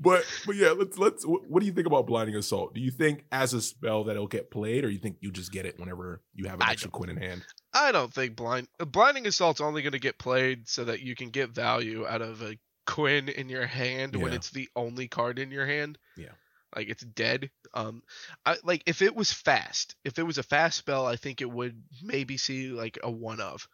But 0.00 0.24
but 0.46 0.56
yeah, 0.56 0.70
let's 0.70 0.98
let's 0.98 1.24
what 1.24 1.60
do 1.60 1.66
you 1.66 1.72
think 1.72 1.86
about 1.86 2.06
blinding 2.06 2.34
assault? 2.34 2.74
Do 2.74 2.80
you 2.80 2.90
think 2.90 3.26
as 3.30 3.52
a 3.52 3.60
spell 3.60 4.04
that 4.04 4.12
it'll 4.12 4.26
get 4.26 4.50
played, 4.50 4.84
or 4.84 4.90
you 4.90 4.98
think 4.98 5.18
you 5.20 5.30
just 5.30 5.52
get 5.52 5.66
it 5.66 5.78
whenever 5.78 6.22
you 6.34 6.46
have 6.46 6.56
an 6.56 6.62
I 6.66 6.72
extra. 6.72 6.90
Quinn 6.90 7.10
in 7.10 7.18
hand? 7.18 7.44
I 7.74 7.92
don't 7.92 8.12
think 8.12 8.34
blind 8.34 8.68
blinding 8.78 9.26
assault's 9.26 9.60
only 9.60 9.82
going 9.82 9.92
to 9.92 9.98
get 9.98 10.18
played 10.18 10.68
so 10.68 10.84
that 10.84 11.00
you 11.00 11.14
can 11.14 11.28
get 11.28 11.50
value 11.50 12.06
out 12.06 12.22
of 12.22 12.42
a 12.42 12.56
Quinn 12.86 13.28
in 13.28 13.48
your 13.48 13.66
hand 13.66 14.16
when 14.16 14.32
it's 14.32 14.50
the 14.50 14.68
only 14.74 15.06
card 15.06 15.38
in 15.38 15.50
your 15.50 15.66
hand. 15.66 15.98
Yeah. 16.16 16.32
Like 16.74 16.88
it's 16.88 17.04
dead. 17.04 17.50
Um 17.74 18.02
I 18.46 18.56
like 18.64 18.82
if 18.86 19.02
it 19.02 19.14
was 19.14 19.32
fast, 19.32 19.94
if 20.04 20.18
it 20.18 20.24
was 20.24 20.38
a 20.38 20.42
fast 20.42 20.78
spell, 20.78 21.06
I 21.06 21.16
think 21.16 21.40
it 21.40 21.50
would 21.50 21.82
maybe 22.02 22.36
see 22.36 22.68
like 22.70 22.98
a 23.02 23.10
one 23.10 23.40
of. 23.40 23.68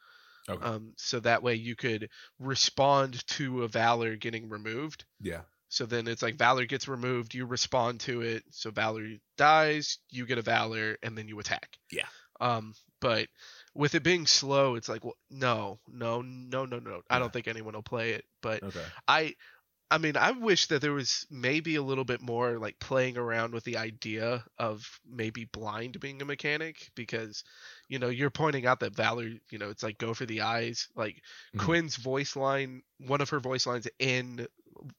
Okay. 0.49 0.63
Um 0.63 0.93
so 0.97 1.21
that 1.21 1.43
way 1.43 1.55
you 1.55 1.77
could 1.77 2.11
respond 2.39 3.27
to 3.29 3.63
a 3.63 3.69
valor 3.69 4.17
getting 4.17 4.49
removed. 4.49 5.05
yeah. 5.21 5.43
So 5.69 5.87
then 5.87 6.07
it's 6.07 6.23
like 6.23 6.37
Valor 6.37 6.67
gets 6.67 6.89
removed, 6.89 7.35
you 7.35 7.47
respond 7.47 8.01
to 8.01 8.23
it. 8.23 8.45
So 8.51 8.71
Valor 8.71 9.07
dies, 9.37 9.99
you 10.11 10.27
get 10.27 10.39
a 10.39 10.43
Valor, 10.43 10.97
and 11.03 11.17
then 11.17 11.29
you 11.29 11.39
attack. 11.39 11.79
Yeah. 11.91 12.07
Um, 12.41 12.75
but 13.01 13.29
with 13.75 13.95
it 13.95 14.03
being 14.03 14.27
slow, 14.27 14.75
it's 14.77 14.89
like, 14.89 15.05
well, 15.05 15.17
no, 15.31 15.79
no, 15.89 16.23
no, 16.23 16.65
no, 16.65 16.79
no. 16.79 17.03
I 17.11 17.19
don't 17.19 17.33
think 17.33 17.49
anyone 17.49 17.75
will 17.75 17.83
play 17.83 18.13
it. 18.13 18.25
But 18.43 18.63
Okay. 18.63 18.85
I, 19.09 19.35
I 19.91 19.99
mean, 19.99 20.17
I 20.17 20.33
wish 20.33 20.67
that 20.67 20.81
there 20.83 20.93
was 20.93 21.27
maybe 21.31 21.77
a 21.77 21.83
little 21.83 22.05
bit 22.05 22.21
more 22.21 22.59
like 22.59 22.79
playing 22.81 23.17
around 23.17 23.53
with 23.55 23.65
the 23.65 23.77
idea 23.77 24.45
of 24.59 25.01
maybe 25.09 25.45
blind 25.45 26.01
being 26.01 26.21
a 26.23 26.25
mechanic 26.25 26.91
because, 26.97 27.45
you 27.89 27.99
know, 27.99 28.09
you're 28.09 28.31
pointing 28.31 28.67
out 28.67 28.81
that 28.81 28.97
Valor, 28.97 29.29
you 29.51 29.59
know, 29.59 29.71
it's 29.71 29.83
like 29.85 29.99
go 29.99 30.13
for 30.13 30.27
the 30.27 30.41
eyes. 30.41 30.89
Like 30.97 31.23
Mhm. 31.55 31.61
Quinn's 31.65 31.97
voice 31.97 32.35
line, 32.35 32.83
one 32.99 33.21
of 33.21 33.31
her 33.31 33.41
voice 33.41 33.67
lines 33.67 33.87
in 33.99 34.47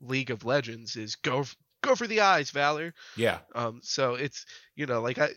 League 0.01 0.31
of 0.31 0.45
Legends 0.45 0.95
is 0.95 1.15
go 1.15 1.45
go 1.81 1.95
for 1.95 2.07
the 2.07 2.21
eyes, 2.21 2.51
Valor. 2.51 2.93
Yeah. 3.15 3.39
Um, 3.55 3.79
so 3.83 4.15
it's 4.15 4.45
you 4.75 4.85
know 4.85 5.01
like 5.01 5.17
I 5.19 5.29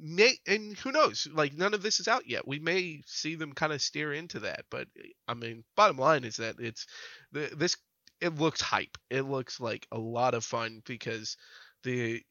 may 0.00 0.34
and 0.46 0.76
who 0.78 0.92
knows 0.92 1.28
like 1.32 1.54
none 1.54 1.74
of 1.74 1.82
this 1.82 2.00
is 2.00 2.08
out 2.08 2.28
yet. 2.28 2.46
We 2.46 2.58
may 2.58 3.02
see 3.06 3.34
them 3.34 3.52
kind 3.52 3.72
of 3.72 3.82
steer 3.82 4.12
into 4.12 4.40
that, 4.40 4.64
but 4.70 4.88
I 5.26 5.34
mean, 5.34 5.64
bottom 5.76 5.98
line 5.98 6.24
is 6.24 6.36
that 6.36 6.56
it's 6.58 6.86
the 7.32 7.50
this 7.56 7.76
it 8.20 8.34
looks 8.36 8.60
hype. 8.60 8.98
It 9.10 9.22
looks 9.22 9.60
like 9.60 9.86
a 9.92 9.98
lot 9.98 10.34
of 10.34 10.44
fun 10.44 10.82
because 10.84 11.36
the 11.84 12.22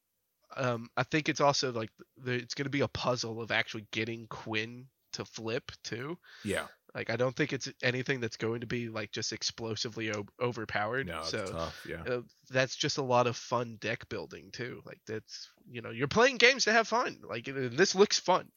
um 0.55 0.89
I 0.95 1.03
think 1.03 1.29
it's 1.29 1.41
also 1.41 1.71
like 1.71 1.91
the, 2.17 2.33
it's 2.33 2.53
going 2.53 2.65
to 2.65 2.69
be 2.69 2.81
a 2.81 2.87
puzzle 2.87 3.41
of 3.41 3.51
actually 3.51 3.87
getting 3.91 4.27
Quinn 4.27 4.87
to 5.13 5.25
flip 5.25 5.71
too. 5.83 6.17
Yeah. 6.43 6.67
Like 6.97 7.11
I 7.11 7.15
don't 7.15 7.35
think 7.35 7.53
it's 7.53 7.71
anything 7.83 8.19
that's 8.19 8.37
going 8.37 8.61
to 8.61 8.65
be 8.65 8.89
like 8.89 9.11
just 9.11 9.31
explosively 9.31 10.11
o- 10.11 10.25
overpowered. 10.41 11.05
No, 11.05 11.19
it's 11.19 11.29
so 11.29 11.45
tough. 11.45 11.85
Yeah. 11.87 12.01
uh, 12.01 12.21
that's 12.49 12.75
just 12.75 12.97
a 12.97 13.03
lot 13.03 13.27
of 13.27 13.37
fun 13.37 13.77
deck 13.79 14.09
building 14.09 14.49
too. 14.51 14.81
Like 14.83 14.99
that's 15.05 15.51
you 15.69 15.83
know 15.83 15.91
you're 15.91 16.07
playing 16.07 16.37
games 16.37 16.63
to 16.63 16.71
have 16.71 16.87
fun. 16.87 17.19
Like 17.29 17.45
this 17.45 17.93
looks 17.93 18.17
fun. 18.17 18.47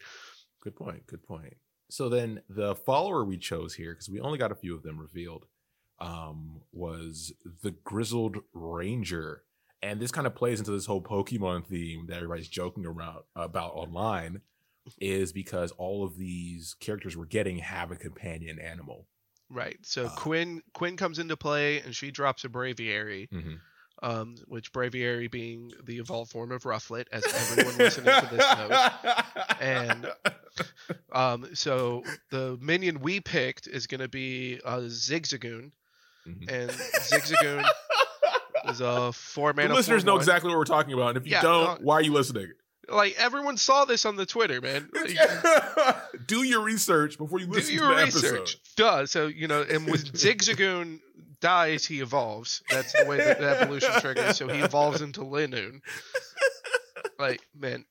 Good 0.62 0.74
point. 0.74 1.06
Good 1.06 1.22
point. 1.22 1.58
So 1.90 2.08
then 2.08 2.40
the 2.48 2.74
follower 2.74 3.26
we 3.26 3.36
chose 3.36 3.74
here, 3.74 3.92
because 3.92 4.08
we 4.08 4.20
only 4.20 4.38
got 4.38 4.52
a 4.52 4.54
few 4.56 4.74
of 4.74 4.82
them 4.82 4.98
revealed, 4.98 5.44
um, 5.98 6.62
was 6.72 7.34
the 7.62 7.72
Grizzled 7.72 8.38
Ranger. 8.54 9.42
And 9.82 10.00
this 10.00 10.12
kind 10.12 10.26
of 10.26 10.34
plays 10.34 10.60
into 10.60 10.70
this 10.70 10.86
whole 10.86 11.02
Pokemon 11.02 11.66
theme 11.66 12.06
that 12.06 12.16
everybody's 12.16 12.48
joking 12.48 12.86
around 12.86 13.24
about 13.36 13.74
online, 13.74 14.40
is 14.98 15.32
because 15.32 15.72
all 15.72 16.04
of 16.04 16.16
these 16.16 16.74
characters 16.80 17.16
we're 17.16 17.24
getting 17.26 17.58
have 17.58 17.90
a 17.90 17.96
companion 17.96 18.58
animal. 18.58 19.06
Right. 19.48 19.78
So 19.82 20.06
Uh, 20.06 20.10
Quinn 20.16 20.62
Quinn 20.74 20.96
comes 20.96 21.18
into 21.18 21.36
play 21.36 21.80
and 21.80 21.94
she 21.94 22.10
drops 22.10 22.44
a 22.44 22.48
Braviary, 22.48 23.28
Mm-hmm. 23.30 23.54
um, 24.02 24.36
which 24.46 24.72
Braviary 24.72 25.30
being 25.30 25.72
the 25.84 25.98
evolved 25.98 26.30
form 26.30 26.52
of 26.52 26.62
Rufflet, 26.62 27.06
as 27.12 27.24
everyone 27.26 27.76
listening 27.78 28.14
to 28.20 28.28
this 28.30 28.56
knows. 28.56 29.54
And- 29.60 30.12
Um, 31.12 31.54
so 31.54 32.02
the 32.30 32.58
minion 32.60 33.00
we 33.00 33.20
picked 33.20 33.66
is 33.66 33.86
going 33.86 34.00
to 34.00 34.08
be 34.08 34.54
a 34.64 34.78
Zigzagoon, 34.82 35.72
Mhm. 36.26 36.50
and 36.50 36.70
Zigzagoon 36.70 37.64
is 38.70 38.80
a 38.80 39.12
four 39.12 39.52
the 39.52 39.62
mana. 39.62 39.74
listeners 39.74 40.04
know 40.04 40.14
4/1. 40.16 40.20
exactly 40.20 40.48
what 40.50 40.58
we're 40.58 40.64
talking 40.64 40.92
about. 40.92 41.08
And 41.10 41.18
if 41.18 41.24
you 41.26 41.32
Yeah, 41.32 41.42
don't, 41.42 41.66
uh, 41.68 41.76
why 41.80 41.94
are 41.94 42.02
you 42.02 42.12
listening? 42.12 42.52
Like 42.90 43.14
everyone 43.18 43.56
saw 43.56 43.84
this 43.84 44.04
on 44.04 44.16
the 44.16 44.26
Twitter, 44.26 44.60
man. 44.60 44.90
Like, 45.76 45.96
Do 46.26 46.42
your 46.42 46.62
research 46.62 47.18
before 47.18 47.40
you 47.40 47.46
listen 47.46 47.74
do 47.74 47.80
to 47.80 47.84
your 47.84 47.94
the 47.94 48.04
research. 48.04 48.24
episode. 48.24 48.56
Duh. 48.76 49.06
So 49.06 49.26
you 49.26 49.48
know, 49.48 49.62
and 49.62 49.86
when 49.86 49.94
Zigzagoon 49.98 51.00
dies, 51.40 51.86
he 51.86 52.00
evolves. 52.00 52.62
That's 52.70 52.92
the 52.92 53.06
way 53.06 53.18
that 53.18 53.40
the 53.40 53.48
evolution 53.48 53.92
triggers. 54.00 54.36
So 54.36 54.48
he 54.48 54.60
evolves 54.60 55.02
into 55.02 55.20
Linoone. 55.20 55.80
Like 57.18 57.40
man, 57.58 57.84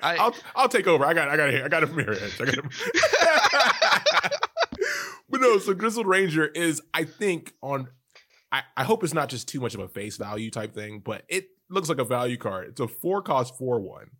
I 0.00 0.16
I'll 0.16 0.34
I'll 0.54 0.68
take 0.68 0.86
over. 0.86 1.04
I 1.04 1.14
got 1.14 1.28
I 1.28 1.36
got 1.36 1.48
it 1.48 1.54
here. 1.54 1.64
I 1.64 1.68
got 1.68 1.82
it 1.82 1.86
from 1.86 1.98
here. 1.98 2.12
I 2.12 2.44
got 2.44 2.58
a... 2.58 4.30
but 5.28 5.40
no, 5.40 5.58
so 5.58 5.74
Grizzled 5.74 6.06
Ranger 6.06 6.46
is 6.46 6.82
I 6.94 7.04
think 7.04 7.54
on 7.62 7.88
I, 8.50 8.62
I 8.76 8.84
hope 8.84 9.02
it's 9.02 9.14
not 9.14 9.28
just 9.28 9.48
too 9.48 9.60
much 9.60 9.74
of 9.74 9.80
a 9.80 9.88
face 9.88 10.16
value 10.18 10.50
type 10.50 10.74
thing, 10.74 11.00
but 11.00 11.24
it 11.28 11.46
looks 11.70 11.88
like 11.88 11.98
a 11.98 12.04
value 12.04 12.36
card. 12.36 12.68
It's 12.68 12.80
a 12.80 12.88
four 12.88 13.22
cost 13.22 13.56
four 13.56 13.80
one. 13.80 14.10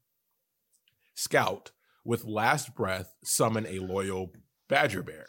Scout 1.14 1.71
with 2.04 2.25
last 2.25 2.75
breath 2.75 3.14
summon 3.23 3.66
a 3.66 3.78
loyal 3.78 4.33
badger 4.69 5.02
bear. 5.02 5.26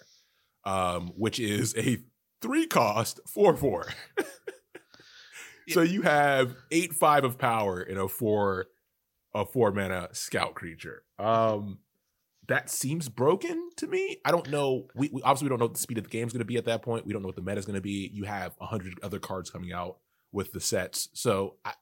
Um, 0.66 1.12
which 1.18 1.40
is 1.40 1.76
a 1.78 1.98
three 2.42 2.68
cost 2.68 3.20
four 3.28 3.56
four. 3.56 3.88
so 5.70 5.82
you 5.82 6.04
have 6.04 6.56
eight 6.72 6.94
five 6.94 7.26
of 7.26 7.38
power 7.38 7.82
in 7.82 7.98
a 7.98 8.08
four 8.08 8.68
a 9.34 9.46
four 9.46 9.72
mana 9.72 10.10
scout 10.14 10.54
creature. 10.54 11.04
Um, 11.20 11.80
that 12.48 12.70
seems 12.70 13.10
broken 13.10 13.70
to 13.78 13.88
me. 13.88 14.18
I 14.26 14.32
don't 14.32 14.50
know. 14.50 14.88
We, 14.96 15.10
we 15.12 15.22
obviously 15.22 15.46
we 15.46 15.50
don't 15.50 15.60
know 15.60 15.66
what 15.66 15.76
the 15.76 15.80
speed 15.80 15.98
of 15.98 16.04
the 16.04 16.10
game 16.10 16.28
is 16.28 16.34
going 16.34 16.40
to 16.40 16.46
be 16.46 16.58
at 16.58 16.66
that 16.66 16.82
point. 16.82 17.06
We 17.06 17.14
don't 17.14 17.22
know 17.22 17.30
what 17.30 17.36
the 17.36 17.42
meta 17.42 17.60
is 17.60 17.66
going 17.66 17.76
to 17.76 17.82
be. 17.82 18.10
You 18.14 18.26
have 18.26 18.54
a 18.60 18.66
hundred 18.66 18.94
other 19.02 19.20
cards 19.20 19.50
coming 19.50 19.72
out 19.72 19.98
with 20.32 20.52
the 20.52 20.60
sets. 20.60 21.10
So, 21.14 21.56
I, 21.64 21.74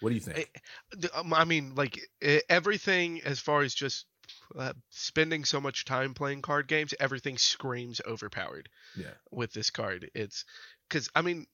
what 0.00 0.10
do 0.10 0.14
you 0.14 0.20
think? 0.20 0.60
The- 0.92 1.18
um, 1.18 1.32
I 1.34 1.44
mean, 1.44 1.74
like 1.74 2.00
everything 2.48 3.22
as 3.22 3.38
far 3.38 3.62
as 3.62 3.74
just 3.74 4.06
uh, 4.56 4.72
spending 4.90 5.44
so 5.44 5.60
much 5.60 5.84
time 5.84 6.14
playing 6.14 6.42
card 6.42 6.68
games, 6.68 6.94
everything 7.00 7.38
screams 7.38 8.00
overpowered 8.06 8.68
yeah, 8.96 9.12
with 9.30 9.52
this 9.52 9.70
card. 9.70 10.10
It's 10.14 10.44
because 10.88 11.08
I 11.14 11.22
mean, 11.22 11.46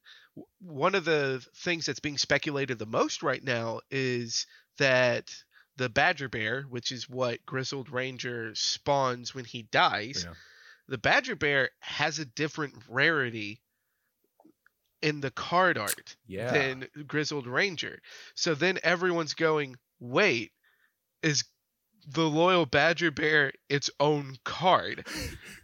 one 0.60 0.94
of 0.94 1.04
the 1.04 1.44
things 1.56 1.86
that's 1.86 2.00
being 2.00 2.18
speculated 2.18 2.78
the 2.78 2.86
most 2.86 3.22
right 3.22 3.42
now 3.42 3.80
is 3.90 4.46
that 4.78 5.34
the 5.76 5.88
Badger 5.88 6.28
Bear, 6.28 6.62
which 6.62 6.92
is 6.92 7.08
what 7.08 7.44
Grizzled 7.46 7.90
Ranger 7.90 8.54
spawns 8.54 9.34
when 9.34 9.44
he 9.44 9.62
dies, 9.62 10.24
Yeah. 10.26 10.34
the 10.88 10.98
Badger 10.98 11.36
Bear 11.36 11.70
has 11.80 12.18
a 12.18 12.24
different 12.24 12.74
rarity 12.88 13.60
in 15.02 15.20
the 15.20 15.30
card 15.30 15.78
art 15.78 16.16
yeah. 16.26 16.52
than 16.52 16.88
Grizzled 17.06 17.46
Ranger. 17.46 18.00
So 18.34 18.54
then 18.54 18.78
everyone's 18.82 19.34
going, 19.34 19.76
wait, 20.00 20.52
is 21.22 21.44
the 22.06 22.28
Loyal 22.28 22.66
Badger 22.66 23.10
Bear 23.10 23.52
its 23.68 23.90
own 24.00 24.36
card? 24.44 25.06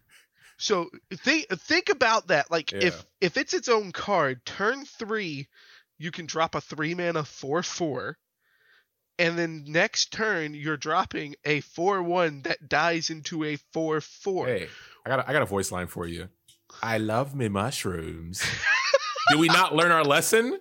so 0.58 0.90
think 1.12 1.48
think 1.48 1.88
about 1.88 2.28
that. 2.28 2.50
Like 2.50 2.72
Yeah. 2.72 2.84
if 2.84 3.04
if 3.20 3.36
it's 3.36 3.54
its 3.54 3.68
own 3.68 3.92
card, 3.92 4.44
turn 4.44 4.84
three, 4.84 5.48
you 5.98 6.10
can 6.10 6.26
drop 6.26 6.54
a 6.54 6.60
three 6.60 6.94
mana 6.94 7.24
four 7.24 7.62
four. 7.62 8.18
And 9.16 9.38
then 9.38 9.64
next 9.68 10.12
turn, 10.12 10.54
you're 10.54 10.76
dropping 10.76 11.36
a 11.44 11.60
four 11.60 12.02
one 12.02 12.42
that 12.42 12.68
dies 12.68 13.10
into 13.10 13.44
a 13.44 13.56
four 13.72 14.00
four. 14.00 14.46
Hey, 14.46 14.68
I 15.06 15.08
got 15.08 15.20
a, 15.20 15.28
I 15.28 15.32
got 15.32 15.42
a 15.42 15.46
voice 15.46 15.70
line 15.70 15.86
for 15.86 16.06
you. 16.06 16.28
I 16.82 16.98
love 16.98 17.34
me 17.34 17.48
mushrooms. 17.48 18.42
Did 19.28 19.38
we 19.38 19.48
not 19.48 19.74
learn 19.74 19.90
our 19.90 20.04
lesson 20.04 20.58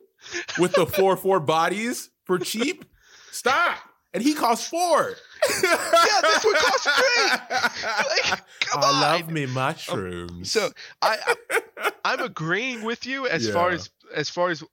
with 0.60 0.74
the 0.74 0.86
four 0.86 1.18
four 1.18 1.40
bodies 1.40 2.10
for 2.26 2.40
cheap? 2.40 2.86
Stop. 3.32 3.78
And 4.14 4.22
he 4.22 4.34
costs 4.34 4.68
four. 4.68 5.16
Yeah, 5.62 6.22
this 6.22 6.46
would 6.46 6.56
cost 6.56 6.88
three. 6.88 7.30
Like, 8.30 8.42
come 8.62 8.82
I 8.82 8.88
on. 8.88 9.02
love 9.02 9.30
me 9.30 9.44
oh, 9.44 9.48
mushrooms. 9.48 10.50
So 10.50 10.70
I, 11.02 11.18
I 11.50 11.92
I'm 12.06 12.22
agreeing 12.22 12.84
with 12.84 13.06
you 13.06 13.28
as 13.28 13.50
far 13.50 13.72
as 13.72 13.90
as 14.14 14.30
far 14.30 14.50
as 14.50 14.64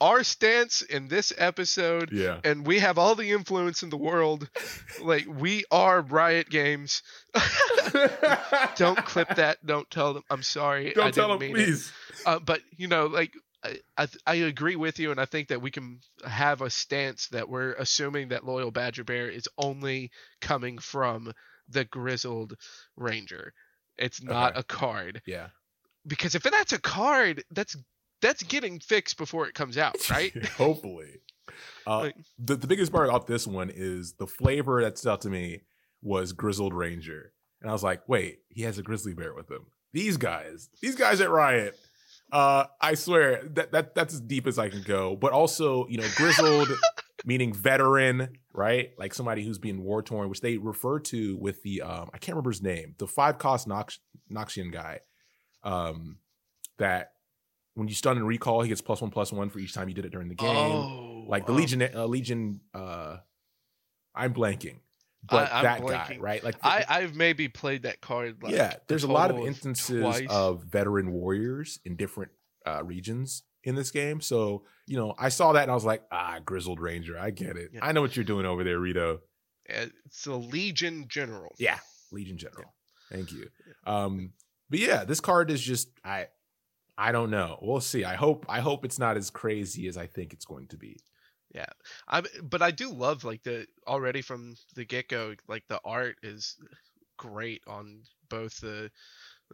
our 0.00 0.22
stance 0.22 0.82
in 0.82 1.08
this 1.08 1.32
episode, 1.36 2.10
yeah. 2.12 2.40
and 2.44 2.66
we 2.66 2.78
have 2.80 2.98
all 2.98 3.14
the 3.14 3.30
influence 3.30 3.82
in 3.82 3.90
the 3.90 3.96
world. 3.96 4.48
Like 5.02 5.26
we 5.28 5.64
are 5.70 6.00
Riot 6.02 6.48
Games. 6.50 7.02
Don't 8.76 9.04
clip 9.04 9.28
that. 9.36 9.64
Don't 9.64 9.90
tell 9.90 10.14
them. 10.14 10.22
I'm 10.30 10.42
sorry. 10.42 10.92
Don't 10.94 11.06
I 11.06 11.10
tell 11.10 11.38
mean 11.38 11.54
please. 11.54 11.92
Uh, 12.26 12.38
but 12.38 12.60
you 12.76 12.88
know, 12.88 13.06
like 13.06 13.32
I, 13.64 13.78
I 13.96 14.08
I 14.26 14.34
agree 14.36 14.76
with 14.76 14.98
you, 14.98 15.10
and 15.10 15.20
I 15.20 15.24
think 15.24 15.48
that 15.48 15.62
we 15.62 15.70
can 15.70 16.00
have 16.26 16.62
a 16.62 16.70
stance 16.70 17.28
that 17.28 17.48
we're 17.48 17.72
assuming 17.74 18.28
that 18.28 18.44
Loyal 18.46 18.70
Badger 18.70 19.04
Bear 19.04 19.28
is 19.28 19.48
only 19.58 20.10
coming 20.40 20.78
from 20.78 21.32
the 21.68 21.84
Grizzled 21.84 22.54
Ranger. 22.96 23.52
It's 23.96 24.22
not 24.22 24.52
Okay. 24.52 24.60
a 24.60 24.62
card 24.64 25.22
Yeah. 25.26 25.48
because 26.06 26.34
if 26.34 26.42
that's 26.42 26.72
a 26.72 26.80
card, 26.80 27.44
that's 27.50 27.76
that's 28.20 28.42
getting 28.42 28.78
fixed 28.80 29.16
before 29.18 29.46
it 29.48 29.54
comes 29.54 29.76
out, 29.78 29.96
right? 30.10 30.32
Hopefully. 30.56 31.20
Uh, 31.86 31.98
Like- 32.00 32.16
the, 32.38 32.56
the 32.56 32.66
biggest 32.66 32.92
part 32.92 33.08
about 33.08 33.26
this 33.26 33.46
one 33.46 33.70
is 33.74 34.14
the 34.14 34.26
flavor 34.26 34.82
that 34.82 34.98
stood 34.98 35.10
out 35.12 35.20
to 35.22 35.30
me 35.30 35.62
was 36.02 36.32
Grizzled 36.32 36.74
Ranger. 36.74 37.32
And 37.60 37.68
I 37.68 37.72
was 37.72 37.82
like, 37.82 38.08
wait, 38.08 38.38
he 38.48 38.62
has 38.62 38.78
a 38.78 38.82
grizzly 38.82 39.12
bear 39.12 39.34
with 39.34 39.50
him. 39.50 39.66
These 39.92 40.16
guys, 40.16 40.70
these 40.80 40.94
guys 40.96 41.20
at 41.20 41.28
Riot, 41.30 41.78
uh, 42.32 42.64
I 42.80 42.94
swear 42.94 43.42
that, 43.54 43.72
that 43.72 43.94
that's 43.94 44.14
as 44.14 44.20
deep 44.20 44.46
as 44.46 44.58
I 44.58 44.68
can 44.70 44.82
go. 44.82 45.14
But 45.16 45.32
also, 45.32 45.86
you 45.88 45.98
know, 45.98 46.06
grizzled 46.14 46.68
meaning 47.26 47.52
veteran, 47.52 48.38
right? 48.54 48.92
Like 48.98 49.12
somebody 49.12 49.44
who's 49.44 49.58
being 49.58 49.82
war 49.82 50.00
torn, 50.02 50.28
which 50.30 50.40
they 50.40 50.56
refer 50.56 51.00
to 51.00 51.36
with 51.36 51.62
the 51.62 51.82
um, 51.82 52.08
I 52.14 52.18
can't 52.18 52.34
remember 52.36 52.50
his 52.50 52.62
name, 52.62 52.94
the 52.98 53.06
five 53.08 53.36
cost 53.38 53.66
Nox- 53.66 53.98
Noxian 54.32 54.72
guy. 54.72 55.00
Um, 55.64 56.16
that 56.78 57.12
when 57.80 57.88
you 57.88 57.94
stun 57.94 58.18
and 58.18 58.26
recall, 58.26 58.60
he 58.60 58.68
gets 58.68 58.82
plus 58.82 59.00
one 59.00 59.10
plus 59.10 59.32
one 59.32 59.48
for 59.48 59.58
each 59.58 59.72
time 59.72 59.88
you 59.88 59.94
did 59.94 60.04
it 60.04 60.12
during 60.12 60.28
the 60.28 60.34
game. 60.34 60.48
Oh, 60.54 61.24
like 61.26 61.46
the 61.46 61.52
um, 61.52 61.58
Legion, 61.58 61.82
uh, 61.82 62.04
Legion. 62.04 62.60
uh 62.74 63.16
I'm 64.14 64.34
blanking, 64.34 64.80
but 65.24 65.50
I- 65.50 65.62
that 65.62 65.86
guy, 65.86 66.18
right? 66.20 66.44
Like 66.44 66.56
I 66.62 66.84
I've 66.86 67.14
maybe 67.14 67.48
played 67.48 67.84
that 67.84 68.02
card. 68.02 68.42
Like 68.42 68.52
yeah, 68.52 68.74
there's 68.86 69.04
a 69.04 69.10
lot 69.10 69.30
of 69.30 69.38
instances 69.38 70.02
twice. 70.02 70.26
of 70.28 70.64
veteran 70.64 71.10
warriors 71.12 71.80
in 71.86 71.96
different 71.96 72.32
uh, 72.66 72.82
regions 72.84 73.44
in 73.64 73.76
this 73.76 73.90
game. 73.90 74.20
So 74.20 74.64
you 74.86 74.98
know, 74.98 75.14
I 75.18 75.30
saw 75.30 75.52
that 75.54 75.62
and 75.62 75.70
I 75.70 75.74
was 75.74 75.86
like, 75.86 76.02
ah, 76.12 76.38
grizzled 76.44 76.80
ranger, 76.80 77.18
I 77.18 77.30
get 77.30 77.56
it. 77.56 77.70
Yeah. 77.72 77.80
I 77.82 77.92
know 77.92 78.02
what 78.02 78.14
you're 78.14 78.24
doing 78.26 78.44
over 78.44 78.62
there, 78.62 78.78
Rito. 78.78 79.20
It's 79.64 80.26
a 80.26 80.34
Legion 80.34 81.06
General. 81.08 81.54
Yeah, 81.58 81.78
Legion 82.12 82.36
General. 82.36 82.74
Thank 83.10 83.32
you. 83.32 83.48
Um, 83.86 84.32
but 84.68 84.80
yeah, 84.80 85.04
this 85.04 85.20
card 85.20 85.50
is 85.50 85.62
just 85.62 85.88
I, 86.04 86.26
I 87.00 87.12
don't 87.12 87.30
know. 87.30 87.58
We'll 87.62 87.80
see. 87.80 88.04
I 88.04 88.14
hope 88.14 88.44
I 88.48 88.60
hope 88.60 88.84
it's 88.84 88.98
not 88.98 89.16
as 89.16 89.30
crazy 89.30 89.88
as 89.88 89.96
I 89.96 90.06
think 90.06 90.32
it's 90.34 90.44
going 90.44 90.68
to 90.68 90.76
be. 90.76 91.00
Yeah. 91.54 91.72
I 92.06 92.22
but 92.42 92.60
I 92.62 92.70
do 92.70 92.90
love 92.90 93.24
like 93.24 93.42
the 93.42 93.66
already 93.86 94.22
from 94.22 94.54
the 94.74 94.84
get 94.84 95.08
go 95.08 95.34
like 95.48 95.64
the 95.68 95.80
art 95.84 96.16
is 96.22 96.56
great 97.16 97.62
on 97.66 98.02
both 98.28 98.60
the 98.60 98.90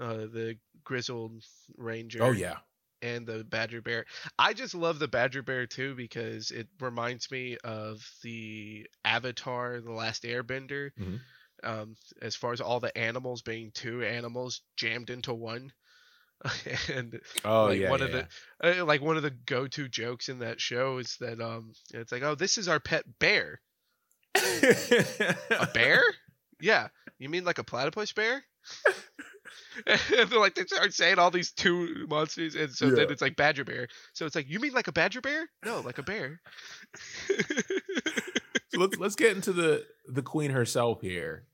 uh 0.00 0.26
the 0.26 0.56
grizzled 0.84 1.42
ranger 1.76 2.22
Oh 2.22 2.32
yeah, 2.32 2.58
and 3.00 3.26
the 3.26 3.44
badger 3.44 3.80
bear. 3.80 4.06
I 4.38 4.52
just 4.52 4.74
love 4.74 4.98
the 4.98 5.08
badger 5.08 5.42
bear 5.42 5.66
too 5.66 5.94
because 5.94 6.50
it 6.50 6.68
reminds 6.80 7.30
me 7.30 7.56
of 7.64 8.04
the 8.22 8.86
Avatar: 9.04 9.80
The 9.80 9.92
Last 9.92 10.24
Airbender. 10.24 10.90
Mhm. 10.98 11.20
Um, 11.62 11.96
as 12.20 12.36
far 12.36 12.52
as 12.52 12.60
all 12.60 12.80
the 12.80 12.96
animals 12.98 13.40
being 13.42 13.70
two 13.72 14.04
animals 14.04 14.60
jammed 14.76 15.08
into 15.10 15.32
one, 15.32 15.72
and 16.94 17.20
oh 17.44 17.64
like 17.64 17.80
yeah. 17.80 17.90
one 17.90 18.00
yeah, 18.00 18.06
of 18.06 18.12
the 18.12 18.80
uh, 18.80 18.84
like 18.84 19.00
one 19.00 19.16
of 19.16 19.22
the 19.22 19.30
go-to 19.30 19.88
jokes 19.88 20.28
in 20.28 20.40
that 20.40 20.60
show 20.60 20.98
is 20.98 21.16
that 21.20 21.40
um 21.40 21.72
it's 21.94 22.12
like 22.12 22.22
oh 22.22 22.34
this 22.34 22.58
is 22.58 22.68
our 22.68 22.80
pet 22.80 23.04
bear 23.18 23.60
a 24.36 25.68
bear 25.72 26.02
yeah 26.60 26.88
you 27.18 27.28
mean 27.28 27.44
like 27.44 27.58
a 27.58 27.64
platypus 27.64 28.12
bear 28.12 28.42
and 29.86 30.30
they're 30.30 30.38
like 30.38 30.54
they 30.54 30.64
start 30.64 30.92
saying 30.92 31.18
all 31.18 31.30
these 31.30 31.52
two 31.52 32.06
monsters 32.08 32.54
and 32.54 32.70
so 32.70 32.90
then 32.90 33.10
it's 33.10 33.22
like 33.22 33.36
badger 33.36 33.64
bear 33.64 33.88
so 34.12 34.26
it's 34.26 34.34
like 34.34 34.48
you 34.48 34.60
mean 34.60 34.72
like 34.72 34.88
a 34.88 34.92
badger 34.92 35.20
bear 35.20 35.48
no 35.64 35.80
like 35.80 35.98
a 35.98 36.02
bear 36.02 36.40
so 38.72 38.80
let's 38.80 38.98
let's 38.98 39.14
get 39.16 39.36
into 39.36 39.52
the 39.52 39.84
the 40.06 40.22
queen 40.22 40.50
herself 40.50 41.00
here. 41.00 41.44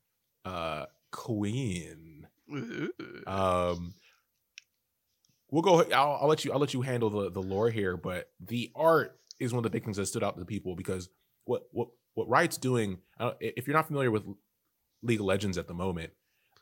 Uh, 0.45 0.85
queen. 1.11 2.27
Ooh. 2.51 2.89
Um, 3.25 3.93
we'll 5.53 5.61
go. 5.61 5.83
I'll, 5.93 6.19
I'll 6.21 6.27
let 6.27 6.43
you. 6.43 6.51
I'll 6.51 6.59
let 6.59 6.73
you 6.73 6.81
handle 6.81 7.09
the 7.09 7.31
the 7.31 7.41
lore 7.41 7.69
here. 7.69 7.95
But 7.95 8.31
the 8.39 8.71
art 8.75 9.19
is 9.39 9.53
one 9.53 9.59
of 9.59 9.63
the 9.63 9.69
big 9.69 9.83
things 9.83 9.97
that 9.97 10.07
stood 10.07 10.23
out 10.23 10.37
to 10.37 10.45
people 10.45 10.75
because 10.75 11.09
what 11.45 11.63
what 11.71 11.89
what 12.15 12.27
Riot's 12.27 12.57
doing. 12.57 12.97
If 13.39 13.67
you're 13.67 13.75
not 13.75 13.87
familiar 13.87 14.11
with 14.11 14.23
League 15.03 15.19
of 15.19 15.25
Legends 15.25 15.57
at 15.57 15.67
the 15.67 15.73
moment, 15.73 16.11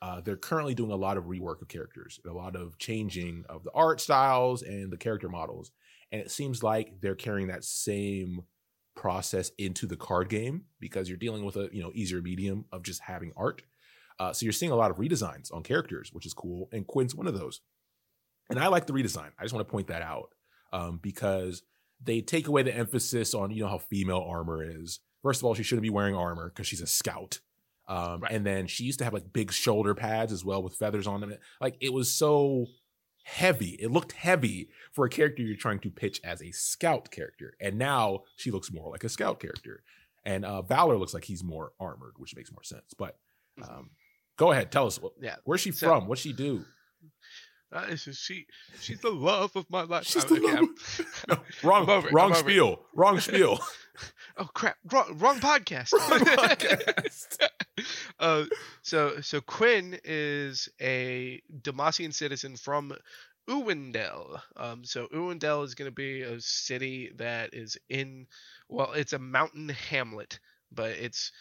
uh, 0.01 0.21
they're 0.21 0.35
currently 0.35 0.75
doing 0.75 0.91
a 0.91 0.95
lot 0.95 1.17
of 1.17 1.25
rework 1.25 1.61
of 1.61 1.69
characters, 1.69 2.19
a 2.27 2.33
lot 2.33 2.55
of 2.55 2.77
changing 2.77 3.45
of 3.47 3.63
the 3.63 3.71
art 3.73 4.01
styles 4.01 4.61
and 4.61 4.91
the 4.91 4.97
character 4.97 5.29
models. 5.29 5.71
And 6.11 6.21
it 6.21 6.29
seems 6.29 6.61
like 6.61 6.99
they're 7.01 7.15
carrying 7.15 7.47
that 7.47 7.63
same 7.63 8.41
process 8.95 9.51
into 9.57 9.87
the 9.87 9.95
card 9.95 10.27
game 10.27 10.65
because 10.81 11.07
you're 11.07 11.17
dealing 11.17 11.45
with 11.45 11.55
a 11.55 11.69
you 11.71 11.81
know 11.81 11.91
easier 11.95 12.21
medium 12.21 12.65
of 12.71 12.83
just 12.83 13.01
having 13.01 13.31
art. 13.37 13.61
Uh, 14.19 14.33
so 14.33 14.43
you're 14.45 14.53
seeing 14.53 14.71
a 14.71 14.75
lot 14.75 14.91
of 14.91 14.97
redesigns 14.97 15.51
on 15.53 15.63
characters, 15.63 16.09
which 16.13 16.25
is 16.25 16.33
cool. 16.33 16.69
And 16.71 16.85
Quinn's 16.85 17.15
one 17.15 17.25
of 17.25 17.33
those. 17.33 17.61
And 18.51 18.59
I 18.59 18.67
like 18.67 18.85
the 18.85 18.93
redesign. 18.93 19.29
I 19.39 19.43
just 19.43 19.53
want 19.53 19.67
to 19.67 19.71
point 19.71 19.87
that 19.87 20.01
out 20.01 20.29
um, 20.73 20.99
because 21.01 21.63
they 22.03 22.21
take 22.21 22.47
away 22.47 22.63
the 22.63 22.75
emphasis 22.75 23.33
on 23.33 23.51
you 23.51 23.63
know 23.63 23.69
how 23.69 23.77
female 23.79 24.25
armor 24.27 24.63
is. 24.63 24.99
First 25.23 25.41
of 25.41 25.45
all, 25.45 25.53
she 25.53 25.63
shouldn't 25.63 25.83
be 25.83 25.89
wearing 25.89 26.15
armor 26.15 26.49
because 26.49 26.67
she's 26.67 26.81
a 26.81 26.87
scout. 26.87 27.39
Um, 27.87 28.21
Right. 28.21 28.31
And 28.31 28.45
then 28.45 28.67
she 28.67 28.83
used 28.83 28.99
to 28.99 29.03
have 29.05 29.13
like 29.13 29.33
big 29.33 29.51
shoulder 29.51 29.93
pads 29.95 30.31
as 30.31 30.45
well 30.45 30.63
with 30.63 30.75
feathers 30.75 31.07
on 31.07 31.21
them. 31.21 31.33
Like 31.59 31.75
it 31.81 31.91
was 31.93 32.13
so 32.13 32.67
heavy. 33.23 33.77
It 33.79 33.91
looked 33.91 34.13
heavy 34.13 34.69
for 34.93 35.05
a 35.05 35.09
character 35.09 35.43
you're 35.43 35.55
trying 35.57 35.79
to 35.79 35.91
pitch 35.91 36.19
as 36.23 36.41
a 36.41 36.51
scout 36.51 37.11
character. 37.11 37.53
And 37.61 37.77
now 37.77 38.21
she 38.35 38.49
looks 38.49 38.71
more 38.71 38.89
like 38.91 39.03
a 39.03 39.09
scout 39.09 39.39
character. 39.39 39.83
And 40.25 40.43
uh, 40.45 40.61
Valor 40.63 40.97
looks 40.97 41.13
like 41.13 41.25
he's 41.25 41.43
more 41.43 41.73
armored, 41.79 42.13
which 42.17 42.35
makes 42.35 42.51
more 42.51 42.63
sense. 42.63 42.93
But 42.97 43.17
um, 43.61 43.91
go 44.37 44.51
ahead, 44.51 44.71
tell 44.71 44.87
us 44.87 44.99
what, 45.01 45.13
yeah 45.21 45.35
where's 45.43 45.61
she 45.61 45.71
So- 45.71 45.87
from? 45.87 46.07
What's 46.07 46.21
she 46.21 46.33
do? 46.33 46.65
Uh, 47.71 47.95
so 47.95 48.11
she 48.11 48.45
she's 48.79 48.99
the 49.01 49.09
love 49.11 49.55
of 49.55 49.69
my 49.69 49.83
life 49.83 50.05
She's 50.05 50.25
Uh, 50.25 50.27
the 50.29 50.35
okay, 50.35 50.55
love 50.55 50.69
No, 51.29 51.37
wrong, 51.63 51.89
over 51.89 52.09
wrong 52.11 52.31
over 52.31 52.49
it. 52.51 52.53
spiel, 52.53 52.85
wrong 52.93 53.19
spiel. 53.21 53.59
oh 54.37 54.45
crap 54.53 54.77
wrong, 54.91 55.17
wrong 55.19 55.39
podcast 55.39 55.93
Wrong 55.93 56.19
podcast. 56.19 57.37
uh, 58.19 58.45
so 58.81 59.21
so 59.21 59.41
Quinn 59.41 59.99
is 60.03 60.69
a 60.81 61.41
Demacian 61.61 62.13
citizen 62.13 62.55
from 62.57 62.93
Uwendale. 63.49 64.41
Um, 64.55 64.83
so 64.83 65.07
Uwendale 65.07 65.63
is 65.65 65.75
going 65.75 65.89
to 65.89 65.95
be 65.95 66.21
a 66.21 66.39
city 66.39 67.11
that 67.17 67.53
is 67.53 67.77
in, 67.89 68.27
well, 68.69 68.91
it's 68.93 69.13
a 69.13 69.19
mountain 69.19 69.69
hamlet, 69.69 70.39
but 70.71 70.91
it's 70.91 71.31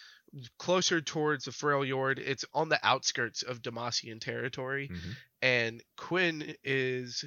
closer 0.59 1.01
towards 1.01 1.45
the 1.45 1.51
Freljord. 1.51 2.19
It's 2.19 2.45
on 2.55 2.69
the 2.69 2.85
outskirts 2.87 3.43
of 3.43 3.63
Demacian 3.63 4.21
territory, 4.21 4.89
Mhm. 4.89 5.17
and 5.43 5.83
Quinn 5.97 6.55
is 6.65 7.25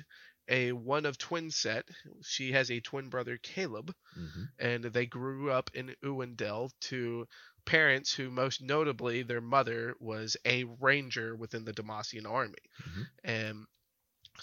a 0.49 0.71
one 0.73 1.05
of 1.05 1.17
twin 1.17 1.51
set. 1.51 1.87
She 2.21 2.51
has 2.51 2.69
a 2.69 2.81
twin 2.81 3.09
brother 3.09 3.37
Caleb 3.37 3.95
Mhm. 4.17 4.49
and 4.59 4.83
they 4.85 5.05
grew 5.05 5.49
up 5.51 5.69
in 5.73 5.95
Uwendale 6.03 6.71
to 6.81 7.27
parents 7.65 8.13
who 8.13 8.29
most 8.29 8.61
notably 8.61 9.23
their 9.23 9.39
mother 9.41 9.95
was 9.99 10.35
a 10.45 10.65
ranger 10.65 11.33
within 11.35 11.63
the 11.63 11.71
Demacian 11.73 12.25
army 12.25 12.59
Mhm. 12.81 13.07
and 13.23 13.67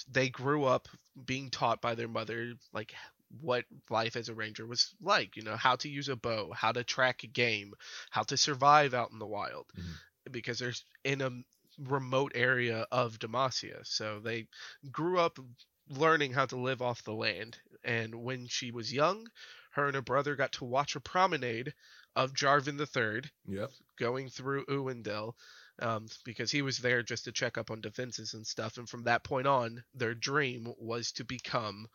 they 0.08 0.30
grew 0.30 0.64
up 0.64 0.88
being 1.26 1.50
taught 1.50 1.82
by 1.82 1.94
their 1.94 2.08
mother 2.08 2.54
like 2.72 2.94
what 3.40 3.64
life 3.88 4.16
as 4.16 4.28
a 4.28 4.34
ranger 4.34 4.66
was 4.66 4.94
like 5.00 5.36
you 5.36 5.42
know 5.42 5.56
how 5.56 5.76
to 5.76 5.88
use 5.88 6.08
a 6.08 6.16
bow 6.16 6.50
how 6.52 6.72
to 6.72 6.82
track 6.82 7.22
a 7.22 7.26
game 7.28 7.72
how 8.10 8.22
to 8.22 8.36
survive 8.36 8.92
out 8.94 9.10
in 9.12 9.18
the 9.18 9.26
wild 9.26 9.66
Mhm. 9.78 10.32
because 10.32 10.58
they're 10.58 10.72
in 11.04 11.20
a 11.20 11.30
remote 11.78 12.32
area 12.34 12.86
of 12.90 13.18
Demacia 13.18 13.86
so 13.86 14.20
they 14.20 14.48
grew 14.90 15.18
up 15.18 15.38
learning 15.88 16.32
how 16.32 16.46
to 16.46 16.56
live 16.56 16.82
off 16.82 17.04
the 17.04 17.14
land 17.14 17.58
and 17.84 18.14
when 18.14 18.46
she 18.48 18.70
was 18.70 18.92
young 18.92 19.26
her 19.72 19.86
and 19.86 19.94
her 19.94 20.02
brother 20.02 20.34
got 20.36 20.52
to 20.52 20.64
watch 20.64 20.96
a 20.96 21.00
promenade 21.00 21.72
of 22.16 22.32
Jarvan 22.34 22.78
III 22.78 23.30
Yep. 23.46 23.70
going 23.98 24.28
through 24.28 24.64
Uwendale 24.66 25.34
um, 25.80 26.06
because 26.24 26.50
he 26.50 26.62
was 26.62 26.78
there 26.78 27.02
just 27.02 27.24
to 27.24 27.32
check 27.32 27.56
up 27.56 27.70
on 27.70 27.80
defenses 27.80 28.34
and 28.34 28.46
stuff. 28.46 28.76
And 28.78 28.88
from 28.88 29.04
that 29.04 29.24
point 29.24 29.46
on, 29.46 29.82
their 29.94 30.14
dream 30.14 30.72
was 30.78 31.12
to 31.12 31.24
become 31.24 31.86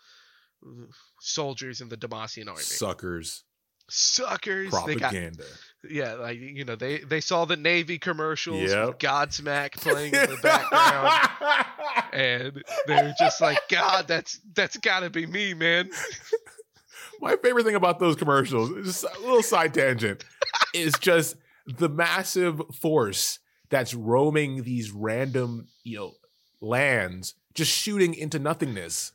soldiers 1.19 1.81
in 1.81 1.89
the 1.89 1.97
Demacian 1.97 2.47
army. 2.47 2.59
Suckers. 2.61 3.43
Suckers! 3.87 4.71
They 4.87 4.95
got 4.95 5.11
Propaganda. 5.11 5.43
yeah, 5.87 6.13
like 6.13 6.39
you 6.39 6.65
know, 6.65 6.75
they 6.75 6.97
they 6.99 7.21
saw 7.21 7.45
the 7.45 7.55
Navy 7.55 7.99
commercials 7.99 8.71
Yep. 8.71 8.87
with 8.87 8.97
Godsmack 8.97 9.73
playing 9.81 10.15
in 10.15 10.27
the 10.27 10.39
background. 10.41 11.65
And 12.11 12.63
they're 12.87 13.13
just 13.19 13.41
like, 13.41 13.59
God, 13.69 14.07
that's 14.07 14.39
that's 14.55 14.77
gotta 14.77 15.11
be 15.11 15.27
me, 15.27 15.53
man. 15.53 15.91
My 17.21 17.35
favorite 17.37 17.63
thing 17.65 17.75
about 17.75 17.99
those 17.99 18.15
commercials, 18.15 18.71
just 18.85 19.03
a 19.03 19.19
little 19.21 19.43
side 19.43 19.73
tangent, 19.75 20.25
is 20.73 20.93
just 20.99 21.35
the 21.67 21.87
massive 21.87 22.59
force 22.81 23.37
that's 23.69 23.93
roaming 23.93 24.63
these 24.63 24.91
random, 24.91 25.67
you 25.83 25.97
know, 25.97 26.11
lands, 26.59 27.35
just 27.53 27.71
shooting 27.71 28.13
into 28.15 28.39
nothingness. 28.39 29.11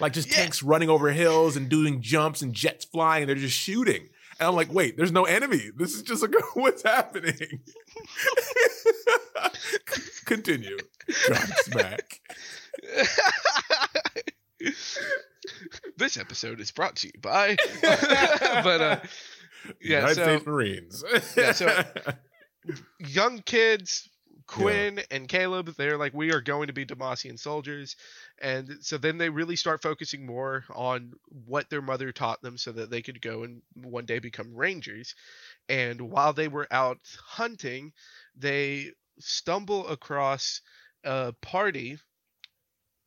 Like 0.00 0.12
just 0.12 0.28
Yeah. 0.28 0.36
tanks 0.36 0.62
running 0.62 0.90
over 0.90 1.10
hills 1.10 1.56
and 1.56 1.68
doing 1.68 2.00
jumps 2.02 2.42
and 2.42 2.52
jets 2.54 2.84
flying, 2.84 3.22
and 3.22 3.28
they're 3.28 3.36
just 3.36 3.56
shooting. 3.58 4.08
And 4.40 4.48
I'm 4.48 4.56
like, 4.56 4.72
wait, 4.72 4.96
there's 4.96 5.12
no 5.12 5.24
enemy. 5.24 5.70
This 5.76 5.94
is 5.94 6.02
just 6.02 6.22
like, 6.22 6.34
what's 6.54 6.82
happening? 6.82 7.34
Continue. 10.24 10.76
John 11.28 11.46
Smack. 11.64 12.20
this 15.96 16.16
episode 16.16 16.60
is 16.60 16.70
brought 16.70 16.96
to 16.96 17.08
you 17.08 17.12
by 17.20 17.56
but 17.82 18.80
uh 18.80 19.00
yeah 19.80 19.98
United 20.00 20.14
so 20.14 20.22
States 20.24 20.46
Marines. 20.46 21.04
Yeah, 21.36 21.52
so- 21.52 21.84
young 22.98 23.38
kids 23.40 24.08
quinn 24.46 25.00
and 25.10 25.28
caleb 25.28 25.74
they're 25.76 25.96
like 25.96 26.12
we 26.12 26.30
are 26.32 26.40
going 26.42 26.66
to 26.66 26.72
be 26.72 26.84
demacian 26.84 27.38
soldiers 27.38 27.96
and 28.40 28.76
so 28.84 28.98
then 28.98 29.16
they 29.16 29.30
really 29.30 29.56
start 29.56 29.82
focusing 29.82 30.26
more 30.26 30.64
on 30.74 31.12
what 31.28 31.70
their 31.70 31.80
mother 31.82 32.12
taught 32.12 32.42
them 32.42 32.58
so 32.58 32.70
that 32.72 32.90
they 32.90 33.00
could 33.02 33.22
go 33.22 33.42
and 33.44 33.62
one 33.74 34.04
day 34.04 34.18
become 34.18 34.54
rangers 34.54 35.14
and 35.68 36.00
while 36.00 36.32
they 36.32 36.48
were 36.48 36.68
out 36.70 36.98
hunting 37.20 37.92
they 38.34 38.92
stumble 39.20 39.88
across 39.88 40.60
a 41.04 41.32
party 41.42 41.98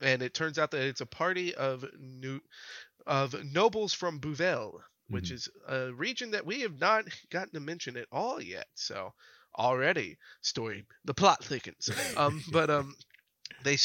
and 0.02 0.22
it 0.22 0.34
turns 0.34 0.60
out 0.60 0.72
that 0.72 0.82
it's 0.88 1.02
a 1.02 1.06
party 1.06 1.54
of 1.56 1.86
new 1.98 2.40
of 3.08 3.36
nobles 3.46 3.94
from 3.94 4.20
Bouvel, 4.20 4.82
which 5.10 5.30
Mhm. 5.30 5.32
is 5.32 5.50
a 5.68 5.94
region 5.94 6.32
that 6.32 6.46
we 6.46 6.62
have 6.62 6.80
not 6.80 7.06
gotten 7.32 7.54
to 7.54 7.60
mention 7.60 7.98
at 7.98 8.08
all 8.12 8.42
yet. 8.42 8.68
So 8.76 9.14
already 9.58 10.18
story 10.42 10.86
the 11.06 11.14
plot 11.14 11.44
thickens. 11.44 11.90
Um, 12.16 12.44
but 12.52 12.70
um, 12.70 12.96
they 13.64 13.78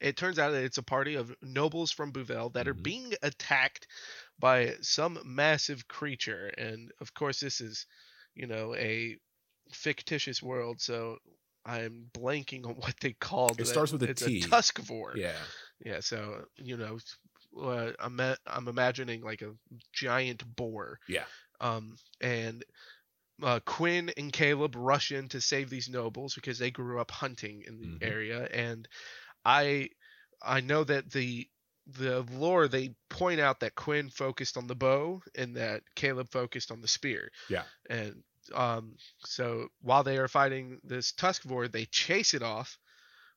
it 0.00 0.16
turns 0.16 0.38
out 0.38 0.50
that 0.52 0.64
it's 0.64 0.78
a 0.78 0.82
party 0.82 1.14
of 1.14 1.34
nobles 1.42 1.90
from 1.90 2.12
Bouvel 2.12 2.50
that 2.50 2.68
are 2.68 2.74
Mhm. 2.74 2.82
being 2.82 3.12
attacked 3.22 3.86
by 4.38 4.74
some 4.82 5.18
massive 5.24 5.88
creature, 5.88 6.48
and 6.58 6.92
of 7.00 7.14
course 7.14 7.40
this 7.40 7.60
is, 7.60 7.86
you 8.34 8.46
know, 8.46 8.74
a 8.74 9.16
fictitious 9.72 10.42
world, 10.42 10.80
so 10.80 11.16
I'm 11.64 12.10
blanking 12.12 12.66
on 12.66 12.74
what 12.76 12.94
they 13.00 13.12
called 13.14 13.52
It 13.52 13.58
that. 13.58 13.66
starts 13.66 13.92
with 13.92 14.02
a 14.02 14.10
it's 14.10 14.22
T. 14.22 14.38
a 14.38 14.48
Tuskivore. 14.48 15.16
Yeah. 15.16 15.32
Yeah, 15.84 16.00
so 16.00 16.44
you 16.56 16.76
know, 16.76 16.98
uh, 17.60 17.92
I'm 17.98 18.20
I'm 18.46 18.68
imagining 18.68 19.22
like 19.22 19.42
a 19.42 19.52
giant 19.92 20.44
boar. 20.56 20.98
Yeah. 21.08 21.24
Um, 21.60 21.96
and 22.20 22.64
uh, 23.42 23.60
Quinn 23.64 24.10
and 24.16 24.32
Caleb 24.32 24.74
rush 24.76 25.12
in 25.12 25.28
to 25.28 25.40
save 25.40 25.68
these 25.70 25.88
nobles 25.88 26.34
because 26.34 26.58
they 26.58 26.70
grew 26.70 27.00
up 27.00 27.10
hunting 27.10 27.62
in 27.66 27.78
the 27.78 27.86
Mhm. 27.86 27.98
area, 28.02 28.44
and 28.46 28.88
I 29.44 29.90
I 30.42 30.60
know 30.60 30.84
that 30.84 31.10
the 31.10 31.48
the 31.86 32.22
lore 32.32 32.66
they 32.68 32.94
point 33.08 33.40
out 33.40 33.60
that 33.60 33.74
Quinn 33.76 34.10
focused 34.10 34.56
on 34.56 34.66
the 34.66 34.74
bow 34.74 35.22
and 35.36 35.56
that 35.56 35.82
Caleb 35.94 36.30
focused 36.30 36.70
on 36.72 36.80
the 36.80 36.88
spear. 36.88 37.30
Yeah. 37.48 37.62
And 37.88 38.24
um, 38.52 38.96
so 39.24 39.68
while 39.82 40.02
they 40.02 40.18
are 40.18 40.28
fighting 40.28 40.80
this 40.82 41.12
Tuskivore, 41.12 41.70
they 41.70 41.84
chase 41.86 42.34
it 42.34 42.42
off, 42.42 42.78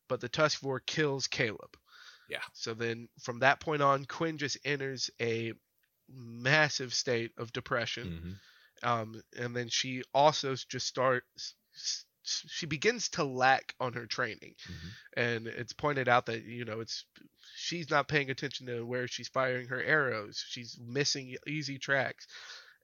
but 0.07 0.19
the 0.19 0.29
Tuskivore 0.29 0.83
kills 0.85 1.27
Caleb. 1.27 1.77
Yeah. 2.27 2.41
So 2.53 2.73
then 2.73 3.07
from 3.21 3.39
that 3.39 3.59
point 3.59 3.81
on, 3.83 4.05
Quinn 4.05 4.37
just 4.39 4.57
enters 4.65 5.09
a 5.21 5.53
massive 6.07 6.93
state 6.93 7.31
of 7.37 7.51
depression. 7.53 8.39
Um, 8.83 9.21
and 9.37 9.55
then 9.55 9.67
she 9.69 10.03
also 10.13 10.55
just 10.55 10.87
starts, 10.87 11.55
she 12.23 12.65
begins 12.65 13.09
to 13.09 13.23
lack 13.23 13.73
on 13.79 13.93
her 13.93 14.05
training. 14.05 14.55
Mhm. 14.67 14.89
And 15.17 15.47
it's 15.47 15.73
pointed 15.73 16.07
out 16.07 16.27
that, 16.27 16.43
you 16.43 16.65
know, 16.65 16.79
it's, 16.79 17.05
she's 17.55 17.89
not 17.89 18.07
paying 18.07 18.29
attention 18.29 18.67
to 18.67 18.85
where 18.85 19.07
she's 19.07 19.27
firing 19.27 19.67
her 19.67 19.81
arrows. 19.81 20.43
She's 20.47 20.77
missing 20.79 21.35
easy 21.47 21.77
tracks. 21.79 22.27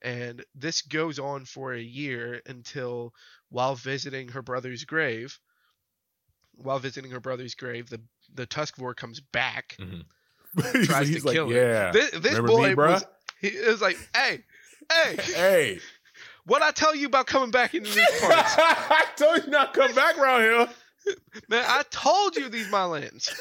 And 0.02 0.44
this 0.54 0.82
goes 0.82 1.20
on 1.20 1.46
for 1.46 1.74
a 1.74 1.82
year 1.82 2.42
until 2.46 3.14
while 3.50 3.76
visiting 3.76 4.30
her 4.30 4.42
brother's 4.42 4.84
grave, 4.84 5.40
while 6.58 6.80
visiting 6.80 7.12
her 7.12 7.20
brother's 7.20 7.56
grave, 7.56 7.90
the 7.90 8.02
the 8.34 8.48
Tuskvore 8.48 8.96
comes 8.96 9.20
back, 9.20 9.78
he's 10.74 10.88
tries 10.88 11.10
to 11.12 11.26
like, 11.26 11.36
kill 11.36 11.50
her. 11.50 11.56
yeah. 11.56 11.92
This, 11.92 12.12
this 12.12 12.40
boy 12.40 12.70
me, 12.70 12.76
was 12.76 13.06
he 13.40 13.58
was 13.60 13.82
like, 13.82 13.98
hey, 14.16 14.44
hey, 14.92 15.16
Hey. 15.34 15.80
what 16.46 16.62
I 16.62 16.72
tell 16.72 16.96
you 16.96 17.08
about 17.08 17.28
coming 17.28 17.52
back 17.52 17.74
into 17.74 17.90
these 17.92 18.06
parts? 18.22 18.56
I 18.58 19.06
told 19.16 19.46
you 19.46 19.52
not 19.52 19.74
to 19.74 19.80
come 19.82 19.94
back 19.96 20.18
around 20.18 20.42
here. 20.42 20.70
Man, 21.50 21.64
I 21.68 21.84
told 21.92 22.36
you 22.36 22.50
these 22.50 22.70
my 22.72 22.86
lands. 22.86 23.26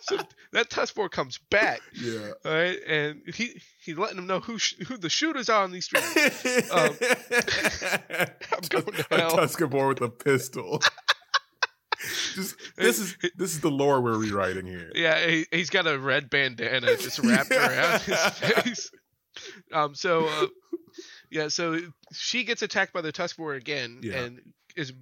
so 0.00 0.18
that 0.52 0.68
Tuskvore 0.70 1.10
comes 1.10 1.38
back, 1.50 1.80
Yeah. 1.94 2.30
all 2.44 2.52
right, 2.52 2.78
and 2.86 3.22
he 3.34 3.60
he's 3.80 3.96
letting 3.98 4.16
them 4.16 4.26
know 4.26 4.40
who 4.40 4.58
sh- 4.58 4.74
who 4.88 4.96
the 4.96 5.08
shooters 5.10 5.48
are 5.48 5.62
on 5.64 5.72
these 5.72 5.84
streets. 5.84 6.14
Um, 6.72 6.96
I'm 7.00 8.60
going 8.68 8.84
to 8.84 9.06
a 9.10 9.16
hell. 9.20 9.30
Tuscarora 9.36 9.88
with 9.90 10.00
a 10.02 10.08
pistol. 10.08 10.80
Just 12.34 12.56
this 12.76 12.98
is 12.98 13.16
this 13.36 13.54
is 13.54 13.60
the 13.60 13.70
lore 13.70 14.00
we're 14.00 14.18
rewriting 14.18 14.66
here. 14.66 14.90
Yeah, 14.94 15.24
he, 15.26 15.46
he's 15.50 15.70
got 15.70 15.86
a 15.86 15.98
red 15.98 16.30
bandana 16.30 16.96
just 16.96 17.18
wrapped 17.20 17.50
around 17.50 18.00
his 18.02 18.16
face. 18.38 18.90
Um, 19.72 19.94
so 19.94 20.26
uh, 20.26 20.46
yeah, 21.30 21.48
so 21.48 21.78
she 22.12 22.44
gets 22.44 22.62
attacked 22.62 22.92
by 22.92 23.00
the 23.00 23.12
Tuskvore 23.12 23.56
again 23.56 24.00
Yeah. 24.02 24.22
and 24.24 24.40
is 24.76 24.92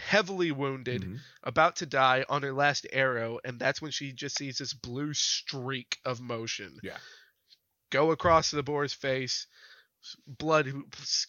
heavily 0.00 0.50
wounded, 0.50 1.02
Mhm. 1.02 1.18
about 1.42 1.76
to 1.76 1.86
die 1.86 2.24
on 2.28 2.42
her 2.42 2.52
last 2.52 2.86
arrow, 2.92 3.38
and 3.44 3.58
that's 3.60 3.82
when 3.82 3.90
she 3.90 4.12
just 4.12 4.38
sees 4.38 4.58
this 4.58 4.72
blue 4.72 5.12
streak 5.12 5.98
of 6.04 6.20
motion. 6.20 6.78
Yeah. 6.82 6.98
Go 7.90 8.10
across 8.12 8.50
the 8.50 8.62
boar's 8.62 8.94
face. 8.94 9.46
Blood 10.26 10.70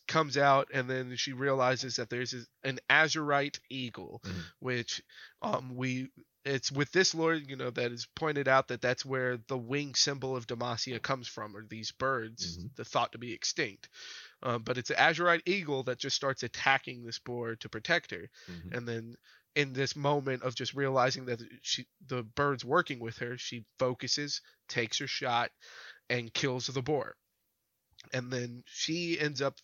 comes 0.07 0.37
out, 0.37 0.69
and 0.73 0.89
then 0.89 1.15
she 1.15 1.33
realizes 1.33 1.95
that 1.97 2.09
there's 2.09 2.33
an 2.63 2.79
azurite 2.89 3.59
eagle, 3.69 4.21
Mhm. 4.23 4.43
which 4.59 5.01
um 5.41 5.75
we 5.75 6.09
it's 6.45 6.71
with 6.71 6.91
this 6.91 7.15
lore, 7.15 7.33
you 7.33 7.55
know, 7.55 7.71
that 7.71 7.91
is 7.91 8.07
pointed 8.15 8.47
out 8.47 8.67
that 8.67 8.81
that's 8.81 9.03
where 9.05 9.37
the 9.47 9.57
wing 9.57 9.95
symbol 9.95 10.35
of 10.35 10.47
Demacia 10.47 11.01
comes 11.01 11.27
from, 11.27 11.55
or 11.57 11.65
these 11.67 11.91
birds, 11.91 12.57
Mhm. 12.59 12.75
the 12.75 12.85
thought 12.85 13.11
to 13.13 13.17
be 13.17 13.33
extinct. 13.33 13.89
Um, 14.43 14.61
but 14.63 14.77
it's 14.77 14.91
an 14.91 14.97
azurite 14.97 15.41
eagle 15.47 15.83
that 15.83 15.97
just 15.97 16.15
starts 16.15 16.43
attacking 16.43 17.03
this 17.03 17.19
boar 17.19 17.55
to 17.57 17.69
protect 17.69 18.11
her 18.11 18.29
Mhm. 18.47 18.77
and 18.77 18.87
then 18.87 19.15
in 19.55 19.73
this 19.73 19.95
moment 19.95 20.43
of 20.43 20.53
just 20.55 20.73
realizing 20.73 21.25
that 21.25 21.41
she 21.61 21.87
the 22.07 22.23
bird's 22.23 22.65
working 22.65 22.99
with 22.99 23.17
her 23.19 23.37
she 23.37 23.65
focuses 23.79 24.41
takes 24.67 24.97
her 24.99 25.07
shot 25.07 25.51
and 26.09 26.33
kills 26.33 26.67
the 26.67 26.81
boar 26.81 27.15
and 28.13 28.31
then 28.31 28.63
she 28.67 29.19
ends 29.19 29.41
up 29.41 29.55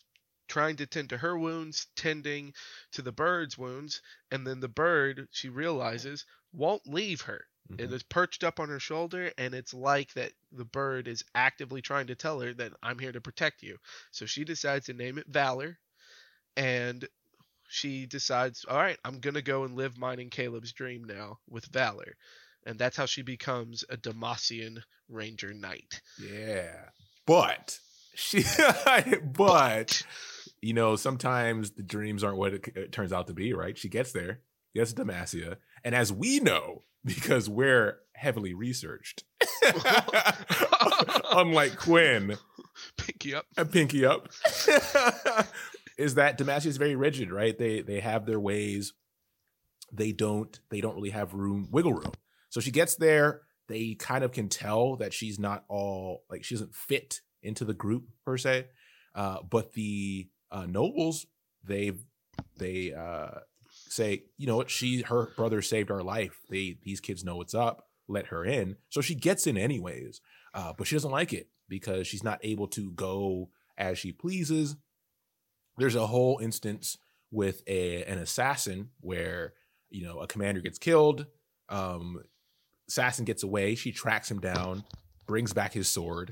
trying 0.51 0.75
to 0.75 0.85
tend 0.85 1.09
to 1.09 1.17
her 1.17 1.37
wounds 1.37 1.87
tending 1.95 2.53
to 2.91 3.01
the 3.01 3.11
bird's 3.13 3.57
wounds 3.57 4.01
and 4.31 4.45
then 4.45 4.59
the 4.59 4.67
bird 4.67 5.27
she 5.31 5.47
realizes 5.49 6.25
won't 6.51 6.85
leave 6.85 7.21
her 7.21 7.45
it 7.79 7.89
Mhm. 7.89 7.93
is 7.93 8.03
perched 8.03 8.43
up 8.43 8.59
on 8.59 8.67
her 8.67 8.79
shoulder 8.79 9.31
and 9.37 9.53
it's 9.55 9.73
like 9.73 10.13
that 10.15 10.33
the 10.51 10.65
bird 10.65 11.07
is 11.07 11.23
actively 11.33 11.81
trying 11.81 12.07
to 12.07 12.15
tell 12.15 12.41
her 12.41 12.53
that 12.55 12.73
i'm 12.83 12.99
here 12.99 13.13
to 13.13 13.21
protect 13.21 13.63
you 13.63 13.77
so 14.11 14.25
she 14.25 14.43
decides 14.43 14.87
to 14.87 14.93
name 14.93 15.17
it 15.17 15.27
valor 15.27 15.77
and 16.57 17.07
she 17.69 18.05
decides 18.05 18.65
all 18.65 18.77
right 18.77 18.97
i'm 19.05 19.19
gonna 19.21 19.41
go 19.41 19.63
and 19.63 19.75
live 19.75 19.97
mine 19.97 20.19
and 20.19 20.31
caleb's 20.31 20.73
dream 20.73 21.05
now 21.05 21.39
with 21.49 21.65
valor 21.67 22.17
and 22.65 22.77
that's 22.77 22.97
how 22.97 23.05
she 23.07 23.21
becomes 23.23 23.85
a 23.89 23.95
Demacian 23.97 24.81
ranger 25.09 25.53
knight 25.53 26.01
Yeah. 26.19 26.89
But 27.25 27.79
she 28.13 28.43
but 29.23 30.03
you 30.61 30.73
know, 30.73 30.95
sometimes 30.95 31.71
the 31.71 31.83
dreams 31.83 32.23
aren't 32.23 32.37
what 32.37 32.53
it, 32.53 32.67
it 32.75 32.91
turns 32.91 33.11
out 33.11 33.27
to 33.27 33.33
be, 33.33 33.53
right? 33.53 33.77
She 33.77 33.89
gets 33.89 34.11
there, 34.11 34.41
gets 34.75 34.93
to 34.93 35.03
Demacia, 35.03 35.57
and 35.83 35.95
as 35.95 36.13
we 36.13 36.39
know, 36.39 36.83
because 37.05 37.49
we're 37.49 37.97
heavily 38.13 38.53
researched, 38.53 39.23
unlike 41.31 41.75
Quinn 41.77 42.37
pinky 42.97 43.35
up 43.35 43.45
and 43.57 43.71
Pinky 43.71 44.05
Up, 44.05 44.29
is 45.97 46.15
that 46.15 46.37
Demacia 46.37 46.67
is 46.67 46.77
very 46.77 46.95
rigid, 46.95 47.31
right? 47.31 47.57
They 47.57 47.81
they 47.81 47.99
have 47.99 48.25
their 48.25 48.39
ways. 48.39 48.93
They 49.91 50.11
don't 50.11 50.59
they 50.69 50.81
don't 50.81 50.95
really 50.95 51.09
have 51.09 51.33
room 51.33 51.67
wiggle 51.71 51.93
room. 51.93 52.13
So 52.49 52.59
she 52.59 52.71
gets 52.71 52.95
there. 52.95 53.41
They 53.67 53.95
kind 53.95 54.23
of 54.23 54.31
can 54.31 54.49
tell 54.49 54.97
that 54.97 55.13
she's 55.13 55.39
not 55.39 55.63
all 55.69 56.23
like 56.29 56.43
she 56.43 56.55
doesn't 56.55 56.75
fit 56.75 57.21
into 57.41 57.65
the 57.65 57.73
group 57.73 58.03
per 58.25 58.37
se. 58.37 58.67
Uh, 59.15 59.37
but 59.49 59.73
the 59.73 60.29
uh, 60.51 60.65
nobles 60.65 61.25
they 61.63 61.91
they 62.57 62.93
uh, 62.93 63.39
say 63.69 64.23
you 64.37 64.47
know 64.47 64.57
what 64.57 64.69
she 64.69 65.01
her 65.03 65.31
brother 65.35 65.61
saved 65.61 65.91
our 65.91 66.03
life. 66.03 66.39
They 66.49 66.77
these 66.83 66.99
kids 66.99 67.23
know 67.23 67.37
what's 67.37 67.53
up. 67.55 67.87
Let 68.07 68.27
her 68.27 68.43
in. 68.43 68.77
So 68.89 69.01
she 69.01 69.15
gets 69.15 69.47
in 69.47 69.57
anyways. 69.57 70.21
Uh, 70.53 70.73
but 70.77 70.87
she 70.87 70.95
doesn't 70.95 71.11
like 71.11 71.31
it 71.31 71.47
because 71.69 72.07
she's 72.07 72.23
not 72.23 72.39
able 72.43 72.67
to 72.67 72.91
go 72.91 73.49
as 73.77 73.97
she 73.97 74.11
pleases. 74.11 74.75
There's 75.77 75.95
a 75.95 76.07
whole 76.07 76.39
instance 76.41 76.97
with 77.31 77.63
a 77.67 78.03
an 78.03 78.17
assassin 78.17 78.89
where 78.99 79.53
you 79.89 80.03
know 80.03 80.19
a 80.19 80.27
commander 80.27 80.61
gets 80.61 80.77
killed. 80.77 81.27
Um, 81.69 82.23
assassin 82.89 83.25
gets 83.25 83.43
away. 83.43 83.75
She 83.75 83.91
tracks 83.91 84.29
him 84.29 84.39
down, 84.39 84.83
brings 85.25 85.53
back 85.53 85.73
his 85.73 85.87
sword. 85.87 86.31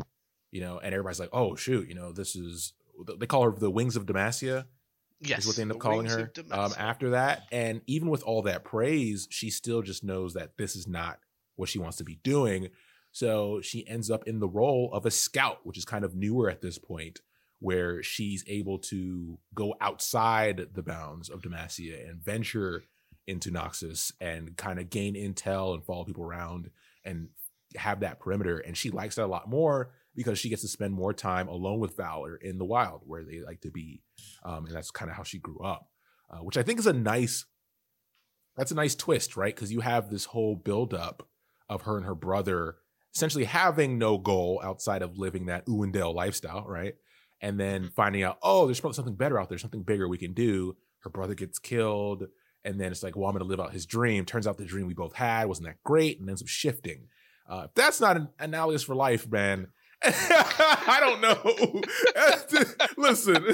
You 0.52 0.62
know, 0.62 0.80
and 0.80 0.94
everybody's 0.94 1.20
like, 1.20 1.30
"Oh 1.32 1.56
shoot!" 1.56 1.88
You 1.88 1.96
know, 1.96 2.12
this 2.12 2.36
is 2.36 2.74
they 3.20 3.26
call 3.26 3.44
her 3.44 3.52
the 3.52 3.70
Wings 3.70 3.96
of 3.96 4.06
Demacia 4.06 4.66
yes 5.22 5.40
is 5.40 5.48
what 5.48 5.56
they 5.56 5.62
end 5.64 5.72
up 5.72 5.78
the 5.78 5.82
calling 5.82 6.06
her 6.08 6.32
um, 6.52 6.74
after 6.78 7.12
that. 7.12 7.44
And 7.52 7.82
even 7.88 8.10
with 8.10 8.24
all 8.24 8.42
that 8.44 8.64
praise, 8.64 9.28
she 9.30 9.50
still 9.50 9.82
just 9.82 10.04
knows 10.04 10.34
that 10.34 10.58
this 10.58 10.76
is 10.76 10.88
not 10.88 11.20
what 11.56 11.70
she 11.70 11.80
wants 11.80 11.98
to 11.98 12.04
be 12.04 12.20
doing. 12.24 12.70
So 13.12 13.62
she 13.62 13.88
ends 13.88 14.10
up 14.10 14.28
in 14.28 14.40
the 14.40 14.48
role 14.48 14.90
of 14.94 15.06
a 15.06 15.12
scout, 15.12 15.60
which 15.64 15.78
is 15.78 15.86
kind 15.86 16.06
of 16.06 16.16
newer 16.16 16.50
at 16.50 16.62
this 16.62 16.78
point, 16.78 17.22
where 17.60 18.02
she's 18.02 18.44
able 18.48 18.80
to 18.80 19.40
go 19.54 19.76
outside 19.82 20.68
the 20.74 20.84
bounds 20.84 21.30
of 21.30 21.42
Demacia 21.42 22.08
and 22.10 22.24
venture 22.24 22.84
into 23.28 23.52
Noxus 23.52 24.12
and 24.22 24.56
kind 24.58 24.80
of 24.80 24.90
gain 24.90 25.16
intel 25.16 25.74
and 25.74 25.84
follow 25.84 26.06
people 26.06 26.24
around 26.24 26.70
and 27.04 27.30
have 27.76 28.00
that 28.00 28.20
perimeter. 28.20 28.60
And 28.60 28.78
she 28.78 28.90
likes 28.90 29.16
that 29.16 29.26
a 29.26 29.28
lot 29.28 29.50
more 29.50 29.92
because 30.16 30.40
she 30.40 30.50
gets 30.50 30.62
to 30.64 30.68
spend 30.68 30.94
more 30.94 31.14
time 31.14 31.48
alone 31.48 31.80
with 31.80 31.96
Valor 31.96 32.36
in 32.36 32.58
the 32.58 32.66
wild 32.66 33.02
where 33.06 33.24
they 33.24 33.40
like 33.40 33.62
to 33.62 33.72
be. 33.72 34.02
Um, 34.44 34.66
and 34.66 34.76
that's 34.76 34.92
kind 34.92 35.10
of 35.10 35.18
how 35.18 35.24
she 35.24 35.40
grew 35.40 35.60
up, 35.60 35.88
uh, 36.30 36.38
which 36.38 36.58
I 36.58 36.64
think 36.64 36.80
is 36.80 36.88
a 36.88 36.94
nice, 36.94 37.46
that's 38.58 38.72
a 38.72 38.76
nice 38.76 38.96
twist, 38.96 39.38
right? 39.38 39.56
Because 39.56 39.72
you 39.72 39.82
have 39.82 40.10
this 40.10 40.26
whole 40.26 40.56
buildup 40.56 41.28
of 41.70 41.84
her 41.84 41.98
and 41.98 42.06
her 42.06 42.16
brother 42.16 42.78
essentially 43.16 43.46
having 43.46 43.98
no 43.98 44.18
goal 44.18 44.62
outside 44.64 45.02
of 45.02 45.18
living 45.18 45.48
that 45.48 45.66
Uwendale 45.66 46.14
lifestyle, 46.14 46.66
right? 46.68 46.96
And 47.42 47.60
then 47.60 47.90
finding 47.96 48.24
out, 48.24 48.38
oh, 48.44 48.66
there's 48.66 48.80
probably 48.80 48.96
something 48.96 49.16
better 49.16 49.40
out 49.40 49.50
there, 49.50 49.58
something 49.58 49.84
bigger 49.84 50.08
we 50.08 50.18
can 50.18 50.34
do. 50.34 50.76
Her 51.00 51.10
brother 51.10 51.36
gets 51.36 51.60
killed. 51.60 52.28
And 52.66 52.80
then 52.80 52.92
it's 52.92 53.04
like, 53.04 53.16
well, 53.16 53.28
I'm 53.28 53.34
going 53.34 53.44
to 53.44 53.50
live 53.50 53.62
out 53.62 53.72
his 53.72 53.86
dream. 53.86 54.26
Turns 54.26 54.46
out 54.46 54.58
the 54.58 54.66
dream 54.66 54.88
we 54.88 54.94
both 54.94 55.14
had 55.14 55.48
wasn't 55.48 55.68
that 55.68 55.82
great 55.84 56.20
and 56.20 56.30
ends 56.30 56.42
up 56.42 56.48
shifting. 56.48 57.08
Uh, 57.50 57.64
if 57.66 57.74
that's 57.74 58.02
not 58.02 58.18
an 58.18 58.28
analogous 58.38 58.84
for 58.84 58.96
life, 58.96 59.30
man, 59.30 59.68
I 60.04 60.98
don't 61.00 61.22
know. 61.22 61.82
Listen, 62.98 63.44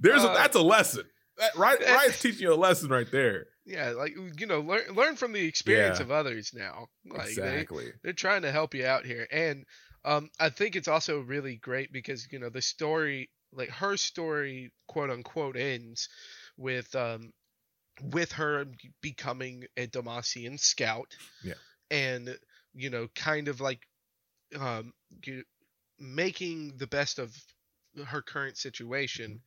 there's 0.00 0.24
a, 0.24 0.30
Uh, 0.30 0.34
that's 0.34 0.56
a 0.56 0.62
lesson. 0.62 1.04
That, 1.38 1.56
right, 1.56 1.78
Ryan's 1.80 2.20
teaching 2.20 2.42
you 2.42 2.52
a 2.52 2.54
lesson 2.54 2.88
right 2.88 3.10
there. 3.10 3.46
Yeah, 3.64 3.90
like 3.90 4.14
you 4.38 4.46
know, 4.46 4.60
learn 4.60 4.82
learn 4.94 5.16
from 5.16 5.32
the 5.32 5.44
experience 5.44 5.98
Yeah. 5.98 6.04
of 6.04 6.10
others 6.10 6.52
now. 6.54 6.88
Like 7.06 7.28
exactly. 7.28 7.92
they're 8.02 8.12
trying 8.12 8.42
to 8.42 8.52
help 8.52 8.74
you 8.74 8.84
out 8.86 9.04
here 9.06 9.26
and 9.30 9.64
um 10.04 10.28
i 10.40 10.48
think 10.48 10.74
it's 10.74 10.88
also 10.88 11.20
really 11.20 11.56
great 11.56 11.92
because 11.92 12.26
you 12.32 12.40
know 12.40 12.48
the 12.48 12.60
story 12.60 13.30
like 13.52 13.68
her 13.70 13.96
story 13.96 14.72
quote 14.88 15.10
unquote 15.10 15.56
ends 15.56 16.08
with 16.56 16.92
um 16.96 17.30
with 18.02 18.32
her 18.32 18.64
becoming 19.00 19.62
a 19.76 19.86
Demacian 19.86 20.58
scout 20.58 21.14
Yeah. 21.44 21.54
and 21.90 22.36
you 22.74 22.90
know 22.90 23.06
kind 23.14 23.46
of 23.46 23.60
like 23.60 23.78
um 24.58 24.92
making 25.98 26.76
the 26.76 26.86
best 26.86 27.18
of 27.18 27.34
her 28.06 28.22
current 28.22 28.56
situation 28.56 29.40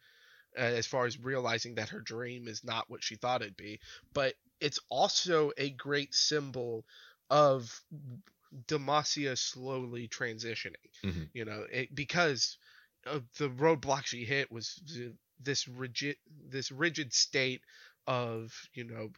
uh, 0.58 0.62
as 0.62 0.86
far 0.88 1.06
as 1.06 1.20
realizing 1.20 1.76
that 1.76 1.89
her 1.89 2.02
dream 2.02 2.48
is 2.48 2.63
not 2.63 2.89
what 2.89 3.04
she 3.04 3.15
thought 3.15 3.41
it'd 3.41 3.58
be 3.58 3.80
but 4.13 4.36
it's 4.60 4.80
also 4.89 5.52
a 5.58 5.70
great 5.72 6.13
symbol 6.13 6.86
of 7.30 7.82
Demacia 8.68 9.38
slowly 9.38 10.08
transitioning. 10.08 10.89
Mhm. 11.04 11.30
You 11.34 11.46
know, 11.46 11.65
it, 11.72 11.94
because 11.94 12.58
of 13.06 13.24
the 13.38 13.50
roadblock 13.50 14.06
she 14.06 14.26
hit 14.26 14.52
was 14.52 14.82
this 15.39 15.68
rigid, 15.68 16.18
this 16.50 16.72
rigid 16.72 17.13
state 17.13 17.62
of 18.08 18.54
you 18.74 18.84
know 18.86 19.12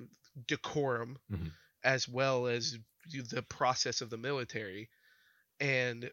decorum, 0.48 1.20
Mhm. 1.32 1.52
as 1.84 2.08
well 2.08 2.48
as 2.48 2.78
the 3.14 3.44
process 3.44 4.02
of 4.02 4.10
the 4.10 4.18
military, 4.18 4.90
and 5.60 6.10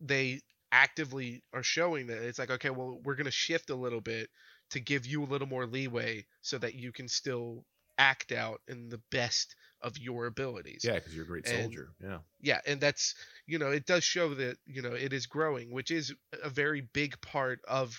they 0.00 0.40
actively 0.72 1.42
are 1.52 1.62
showing 1.62 2.08
that 2.08 2.18
it's 2.22 2.38
like 2.38 2.50
okay, 2.50 2.70
well, 2.70 3.00
we're 3.04 3.14
gonna 3.14 3.30
shift 3.30 3.70
a 3.70 3.74
little 3.76 4.00
bit 4.00 4.28
to 4.70 4.80
give 4.80 5.06
you 5.06 5.22
a 5.22 5.26
little 5.26 5.46
more 5.48 5.66
leeway 5.66 6.24
so 6.40 6.58
that 6.58 6.74
you 6.74 6.90
can 6.92 7.06
still 7.08 7.64
act 7.98 8.32
out 8.32 8.60
in 8.66 8.88
the 8.88 9.00
best 9.12 9.54
of 9.80 9.96
your 9.98 10.26
abilities 10.26 10.80
Yeah, 10.84 10.94
because 10.94 11.14
you're 11.14 11.24
a 11.24 11.28
great 11.28 11.46
And- 11.46 11.62
soldier. 11.62 11.90
Yeah. 12.02 12.18
yeah 12.40 12.60
and 12.66 12.80
that's 12.80 13.14
you 13.46 13.58
know 13.58 13.70
it 13.70 13.86
does 13.86 14.02
show 14.02 14.34
that 14.34 14.56
you 14.66 14.82
know 14.82 14.94
it 14.94 15.12
is 15.12 15.26
growing 15.26 15.70
which 15.70 15.90
is 15.92 16.12
a 16.42 16.48
very 16.50 16.80
big 16.92 17.20
part 17.20 17.60
of 17.68 17.94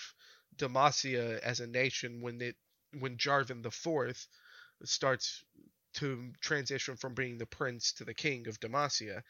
demacia 0.56 1.38
as 1.40 1.60
a 1.60 1.66
nation 1.66 2.20
when 2.20 2.40
it 2.42 2.56
when 2.98 3.16
jarvan 3.16 3.62
the 3.62 3.70
fourth 3.70 4.26
starts 4.84 5.44
to 5.94 6.30
transition 6.40 6.96
from 6.96 7.14
being 7.14 7.38
the 7.38 7.46
prince 7.46 7.92
to 7.94 8.04
the 8.04 8.14
king 8.14 8.48
of 8.48 8.60
demacia 8.60 9.22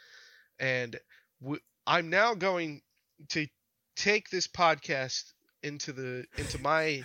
and 0.59 0.99
w- 1.41 1.61
i'm 1.87 2.11
now 2.11 2.35
going 2.35 2.81
to 3.29 3.47
take 3.97 4.29
this 4.31 4.47
podcast 4.47 5.33
into 5.63 5.93
the 5.93 6.25
into 6.37 6.61
my 6.61 7.03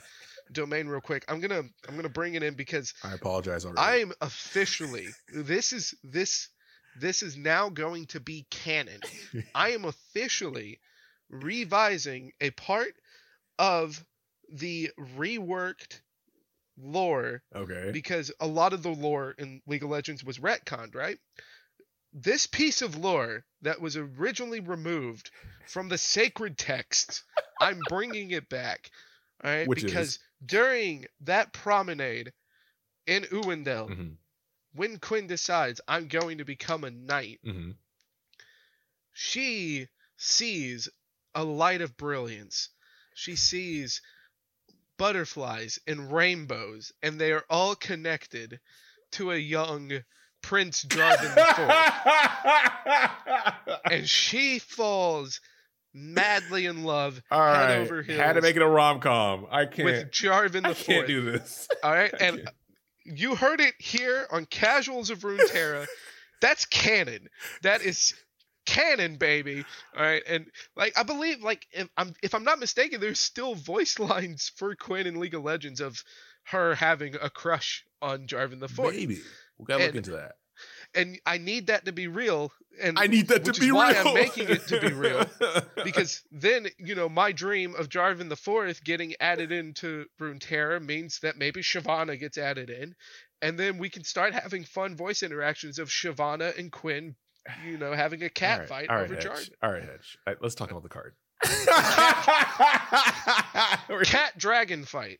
domain 0.52 0.88
real 0.88 1.02
quick 1.02 1.24
i'm 1.28 1.39
gonna 1.39 1.63
i'm 1.88 1.96
gonna 1.96 2.10
bring 2.10 2.36
it 2.36 2.44
in 2.44 2.54
because 2.54 2.94
I 3.04 3.13
apologize 3.13 3.65
already. 3.65 3.80
I'm 3.80 4.12
officially 4.22 5.08
this 5.34 5.72
is 5.74 5.94
this 6.04 6.50
this 7.00 7.24
is 7.24 7.38
now 7.38 7.70
going 7.70 8.06
to 8.08 8.20
be 8.20 8.46
canon. 8.50 9.00
I 9.56 9.72
am 9.72 9.86
officially 9.86 10.80
revising 11.30 12.32
a 12.41 12.52
part 12.52 12.94
of 13.58 14.04
the 14.52 14.91
reworked 15.00 16.02
lore 16.78 17.44
okay. 17.56 17.91
because 17.94 18.32
a 18.39 18.48
lot 18.48 18.74
of 18.74 18.84
the 18.84 18.89
lore 18.89 19.34
in 19.38 19.62
League 19.67 19.84
of 19.84 19.89
Legends 19.89 20.24
was 20.24 20.39
retconned, 20.39 20.96
right? 20.96 21.17
This 22.13 22.45
piece 22.45 22.82
of 22.82 22.95
lore 22.97 23.45
that 23.62 23.80
was 23.82 23.95
originally 23.95 24.60
removed 24.60 25.32
from 25.67 25.88
the 25.89 25.97
sacred 25.97 26.58
texts, 26.58 27.24
I'm 27.60 27.80
bringing 27.88 28.32
it 28.32 28.50
back. 28.50 28.91
All 29.43 29.52
right, 29.52 29.67
Which 29.67 29.84
is? 29.84 29.91
because 29.91 30.19
during 30.45 31.06
that 31.21 31.54
promenade 31.54 32.34
in 33.08 33.24
Uwendale, 33.26 33.89
Mhm, 33.89 34.17
when 34.74 35.00
Quinn 35.00 35.28
decides 35.28 35.82
I'm 35.88 36.08
going 36.08 36.38
to 36.39 36.45
become 36.45 36.84
a 36.84 36.91
knight, 36.91 37.39
mhm. 37.45 37.76
she 39.13 39.88
sees 40.17 40.89
a 41.34 41.43
light 41.43 41.82
of 41.82 41.97
brilliance. 41.97 42.69
She 43.13 43.36
sees 43.36 44.02
butterflies 44.97 45.80
and 45.88 46.12
rainbows, 46.12 46.91
and 47.02 47.19
they 47.19 47.32
are 47.32 47.45
all 47.50 47.76
connected 47.76 48.60
to 49.12 49.32
a 49.32 49.38
young 49.38 50.04
Prince 50.41 50.84
Jarvan 50.86 51.38
IV. 51.38 51.71
and 53.91 54.10
she 54.10 54.60
falls 54.60 55.39
madly 55.93 56.65
in 56.65 56.84
love 56.84 57.21
All 57.32 57.39
head 57.54 57.69
right. 57.69 57.77
over 57.80 58.01
Had 58.04 58.08
to 58.08 58.13
heels 58.34 58.41
make 58.43 58.56
it 58.56 58.62
a 58.62 58.67
rom 58.67 58.99
com. 58.99 59.47
I 59.51 59.65
can't. 59.65 59.86
with 59.86 60.12
Jarvan 60.12 60.65
I 60.65 60.73
the 60.73 60.84
can't 60.84 61.08
do 61.08 61.21
this. 61.32 61.67
All 61.84 61.91
right, 61.91 62.13
I 62.13 62.17
and 62.25 62.38
can't. 62.38 62.49
you 63.06 63.36
heard 63.36 63.62
it 63.62 63.73
here 63.80 64.27
on 64.32 64.45
Casuals 64.45 65.10
of 65.10 65.19
Runeterra. 65.19 65.86
That's 66.41 66.65
canon. 66.65 67.27
That 67.62 67.82
is 67.84 68.13
canon, 68.65 69.17
baby. 69.17 69.63
All 69.95 70.04
right, 70.04 70.23
and 70.27 70.45
like 70.75 70.97
I 70.97 71.04
believe, 71.04 71.41
like 71.43 71.67
if 71.71 71.88
I'm 71.97 72.13
if 72.23 72.34
I'm 72.34 72.43
not 72.43 72.60
mistaken, 72.60 72.99
there's 73.01 73.19
still 73.19 73.56
voice 73.56 73.99
lines 73.99 74.51
for 74.56 74.75
Quinn 74.75 75.08
in 75.08 75.19
League 75.19 75.36
of 75.36 75.43
Legends 75.43 75.82
of 75.82 76.04
her 76.45 76.73
having 76.73 77.15
a 77.21 77.30
crush 77.30 77.86
on 78.01 78.25
Jarvan 78.27 78.60
the 78.60 78.67
Fourth, 78.67 78.95
Maybe. 78.95 79.19
We 79.62 79.67
gotta 79.67 79.86
look 79.86 79.95
into 79.95 80.12
that. 80.12 80.34
and 80.95 81.19
I 81.26 81.38
need 81.38 81.67
that 81.67 81.86
to 81.86 81.91
be 81.91 82.08
real. 82.08 82.52
And 82.82 82.97
I 82.97 83.08
need 83.08 83.28
that 83.28 83.45
to 83.45 83.52
be 83.52 83.58
is 83.58 83.62
real. 83.67 83.76
why 83.76 83.93
I'm 83.93 84.13
making 84.13 84.50
it 84.50 84.65
to 84.67 84.82
be 84.82 84.91
real. 84.91 85.26
because 85.84 86.24
then 86.32 86.67
you 86.80 86.95
know 86.95 87.08
my 87.08 87.32
dream 87.32 87.76
of 87.76 87.89
Jarvan 87.89 88.30
the 88.30 88.36
Fourth 88.36 88.84
getting 88.84 89.13
added 89.19 89.52
into 89.52 90.06
Runeterra 90.19 90.84
means 90.84 91.19
that 91.19 91.38
maybe 91.38 91.62
Shyvana 91.62 92.19
gets 92.19 92.38
added 92.38 92.69
in, 92.71 92.95
and 93.41 93.60
then 93.60 93.78
we 93.78 93.89
can 93.89 94.04
start 94.04 94.34
having 94.34 94.63
fun 94.63 94.95
voice 94.95 95.21
interactions 95.21 95.78
of 95.80 95.89
Shyvana 95.89 96.58
and 96.58 96.71
Quinn, 96.71 97.15
you 97.65 97.78
know, 97.78 97.93
having 97.93 98.24
a 98.24 98.30
cat 98.30 98.62
right, 98.62 98.69
fight 98.69 98.89
right, 98.89 99.04
over 99.04 99.15
Hedge. 99.15 99.26
Jarvan. 99.26 99.50
All 99.62 99.71
right, 99.71 99.84
Hedge. 99.84 100.17
All 100.26 100.34
right, 100.34 100.41
let's 100.41 100.56
talk 100.56 100.71
about 100.71 100.84
the 100.84 100.89
card. 100.89 101.13
Cat 104.06 104.38
dragon 104.38 104.86
fight 104.86 105.19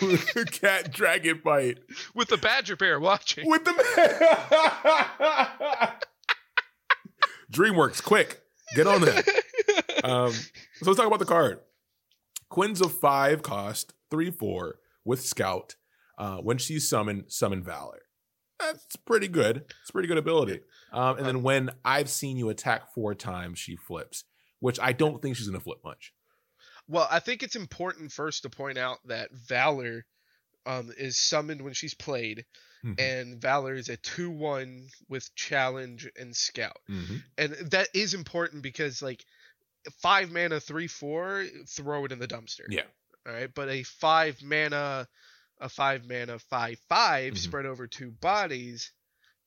Cat 0.52 0.92
dragon 0.92 1.40
fight 1.42 1.78
with 2.14 2.28
the 2.28 2.36
badger 2.36 2.76
bear 2.76 3.00
watching. 3.00 3.48
with 3.48 3.64
the 3.64 3.72
DreamWorks, 7.52 8.02
quick, 8.02 8.42
get 8.74 8.86
on 8.86 9.00
that. 9.02 9.28
Um, 10.04 10.32
so 10.32 10.84
let's 10.84 10.96
talk 10.98 11.06
about 11.06 11.18
the 11.18 11.24
card. 11.24 11.60
Quinn's 12.50 12.80
of 12.80 12.92
five 12.92 13.42
cost 13.42 13.94
three 14.10 14.30
four 14.30 14.76
with 15.04 15.22
Scout. 15.22 15.76
Uh, 16.18 16.38
when 16.38 16.58
she's 16.58 16.88
summoned, 16.88 17.24
summon 17.28 17.62
Valor. 17.62 18.02
That's 18.58 18.96
pretty 18.96 19.28
good. 19.28 19.64
It's 19.82 19.90
pretty 19.92 20.08
good 20.08 20.18
ability. 20.18 20.60
Um, 20.92 21.16
and 21.16 21.26
then 21.26 21.42
when 21.42 21.70
I've 21.84 22.10
seen 22.10 22.36
you 22.36 22.48
attack 22.48 22.92
four 22.92 23.14
times, 23.14 23.60
she 23.60 23.76
flips, 23.76 24.24
which 24.60 24.78
I 24.80 24.92
don't 24.92 25.20
think 25.22 25.36
she's 25.36 25.46
gonna 25.46 25.60
flip 25.60 25.78
much. 25.84 26.12
Well, 26.86 27.06
I 27.10 27.20
think 27.20 27.42
it's 27.42 27.56
important 27.56 28.12
first 28.12 28.42
to 28.42 28.50
point 28.50 28.78
out 28.78 28.98
that 29.06 29.30
Valor 29.32 30.04
um, 30.66 30.92
is 30.98 31.16
summoned 31.18 31.62
when 31.62 31.72
she's 31.72 31.94
played, 31.94 32.44
Mhm. 32.84 33.00
and 33.00 33.40
Valor 33.40 33.74
is 33.74 33.88
a 33.88 33.96
2 33.96 34.28
1 34.30 34.90
with 35.08 35.34
challenge 35.34 36.06
and 36.14 36.36
scout. 36.36 36.76
Mhm. 36.90 37.22
And 37.38 37.52
that 37.70 37.88
is 37.94 38.12
important 38.12 38.62
because, 38.62 39.00
like, 39.00 39.24
five 40.02 40.30
mana, 40.30 40.60
3 40.60 40.86
4, 40.86 41.46
throw 41.66 42.04
it 42.04 42.12
in 42.12 42.18
the 42.18 42.28
dumpster. 42.28 42.66
Yeah. 42.68 42.84
All 43.26 43.32
right. 43.32 43.52
But 43.54 43.70
a 43.70 43.82
five 43.82 44.42
mana, 44.42 45.08
a 45.58 45.68
five 45.70 46.04
mana, 46.06 46.38
5 46.38 46.78
5 46.88 47.32
Mhm. 47.34 47.38
spread 47.38 47.64
over 47.66 47.86
two 47.86 48.10
bodies 48.10 48.92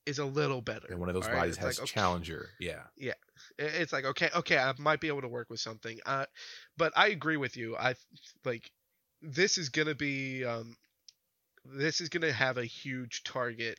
is 0.06 0.20
a 0.20 0.26
little 0.26 0.62
better. 0.62 0.88
And 0.90 1.00
one 1.00 1.10
of 1.10 1.16
those 1.16 1.28
right? 1.28 1.36
bodies 1.36 1.56
It's 1.58 1.64
has 1.66 1.78
like, 1.80 1.84
okay, 1.84 1.94
Challenger. 1.94 2.50
Yeah. 2.60 2.84
it- 2.98 3.16
it's 3.58 3.92
like 3.94 4.06
okay 4.06 4.30
okay 4.36 4.58
i 4.58 4.72
might 4.78 5.00
be 5.02 5.08
able 5.08 5.22
to 5.22 5.28
work 5.28 5.50
with 5.50 5.60
something 5.60 6.00
uh 6.06 6.26
but 6.78 6.94
i 6.96 7.08
agree 7.08 7.38
with 7.38 7.58
you 7.58 7.76
i 7.76 7.96
like 8.46 8.70
this 9.22 9.58
is 9.58 9.70
gonna 9.70 9.96
be 9.96 10.46
um 10.46 10.76
this 11.66 12.02
is 12.02 12.10
gonna 12.10 12.32
have 12.32 12.58
a 12.58 12.66
huge 12.66 13.24
target 13.24 13.78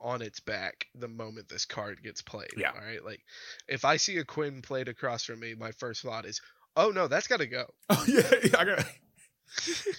on 0.00 0.22
its 0.22 0.40
back 0.40 0.86
the 0.94 1.08
moment 1.08 1.48
this 1.48 1.64
card 1.66 2.02
gets 2.02 2.20
played 2.22 2.48
Yeah. 2.56 2.70
all 2.70 2.80
right 2.80 3.04
like 3.04 3.20
if 3.68 3.84
i 3.84 3.96
see 3.98 4.16
a 4.18 4.24
quinn 4.24 4.60
played 4.62 4.88
across 4.88 5.24
from 5.24 5.40
me 5.40 5.54
my 5.54 5.72
first 5.72 6.02
thought 6.02 6.24
is 6.26 6.40
oh 6.74 6.90
no 6.90 7.06
that's 7.08 7.26
gotta 7.28 7.46
go 7.46 7.64
Oh 7.90 8.04
yeah, 8.08 8.22
yeah 8.44 8.58
I 8.58 8.64
got. 8.64 8.78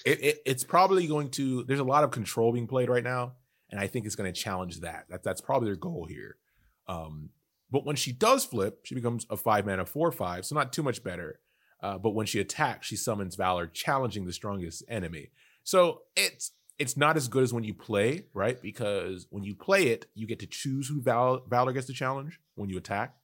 it, 0.06 0.24
it, 0.24 0.42
it's 0.46 0.64
probably 0.64 1.08
going 1.08 1.30
to. 1.32 1.64
There's 1.64 1.80
a 1.80 1.84
lot 1.84 2.04
of 2.04 2.12
control 2.12 2.52
being 2.52 2.68
played 2.68 2.90
right 2.90 3.04
now, 3.04 3.34
and 3.70 3.80
I 3.80 3.88
think 3.88 4.06
it's 4.06 4.16
going 4.16 4.32
to 4.32 4.40
challenge 4.40 4.80
that. 4.82 5.06
That 5.10 5.24
that's 5.24 5.42
probably 5.42 5.68
their 5.70 5.76
goal 5.76 6.06
here. 6.10 6.38
Um, 6.88 7.30
but 7.70 7.86
when 7.86 7.96
she 7.96 8.12
does 8.14 8.46
flip, 8.46 8.80
she 8.86 8.96
becomes 8.96 9.26
a 9.30 9.38
five 9.38 9.66
mana 9.66 9.86
four 9.86 10.12
five, 10.12 10.46
so 10.46 10.56
not 10.56 10.72
too 10.74 10.84
much 10.84 11.04
better. 11.04 11.40
Uh, 11.82 11.98
but 11.98 12.12
when 12.12 12.26
she 12.26 12.40
attacks, 12.40 12.88
she 12.88 12.96
summons 12.96 13.36
Valor, 13.36 13.68
challenging 13.68 14.26
the 14.26 14.34
strongest 14.34 14.84
enemy. 14.90 15.30
So 15.64 16.02
it's 16.16 16.52
it's 16.80 16.96
not 16.96 17.18
as 17.18 17.28
good 17.28 17.44
as 17.44 17.54
when 17.54 17.64
you 17.64 17.74
play, 17.74 18.26
right? 18.34 18.62
Because 18.62 19.28
when 19.32 19.44
you 19.44 19.56
play 19.56 19.88
it, 19.88 20.06
you 20.16 20.28
get 20.28 20.40
to 20.40 20.48
choose 20.48 20.88
who 20.88 21.02
Val- 21.02 21.44
Valor 21.50 21.74
gets 21.74 21.88
to 21.88 21.94
challenge 21.94 22.40
when 22.56 22.70
you 22.70 22.78
attack. 22.78 23.16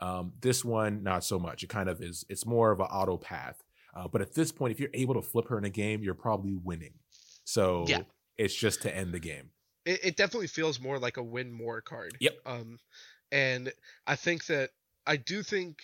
Um, 0.00 0.32
this 0.40 0.64
one, 0.64 1.02
not 1.02 1.22
so 1.22 1.38
much. 1.38 1.62
It 1.62 1.68
kind 1.68 1.88
of 1.88 2.00
is. 2.02 2.24
It's 2.28 2.44
more 2.46 2.72
of 2.72 2.80
an 2.80 2.86
auto 2.86 3.16
path. 3.16 3.62
Uh, 3.94 4.08
but 4.08 4.20
at 4.22 4.34
this 4.34 4.50
point, 4.50 4.72
if 4.72 4.80
you're 4.80 4.90
able 4.92 5.14
to 5.14 5.22
flip 5.22 5.48
her 5.48 5.56
in 5.58 5.64
a 5.64 5.70
game, 5.70 6.02
you're 6.02 6.14
probably 6.14 6.54
winning. 6.54 6.94
So 7.44 7.84
Yeah. 7.86 8.00
it's 8.36 8.54
just 8.54 8.82
to 8.82 8.94
end 8.94 9.12
the 9.12 9.20
game. 9.20 9.50
It, 9.84 10.00
it 10.04 10.16
definitely 10.16 10.46
feels 10.48 10.80
more 10.80 10.98
like 10.98 11.16
a 11.16 11.22
win 11.22 11.52
more 11.52 11.80
card. 11.80 12.16
Yep. 12.20 12.36
Um, 12.46 12.78
and 13.32 13.72
I 14.06 14.16
think 14.16 14.46
that 14.46 14.70
I 15.06 15.16
do 15.16 15.42
think 15.42 15.78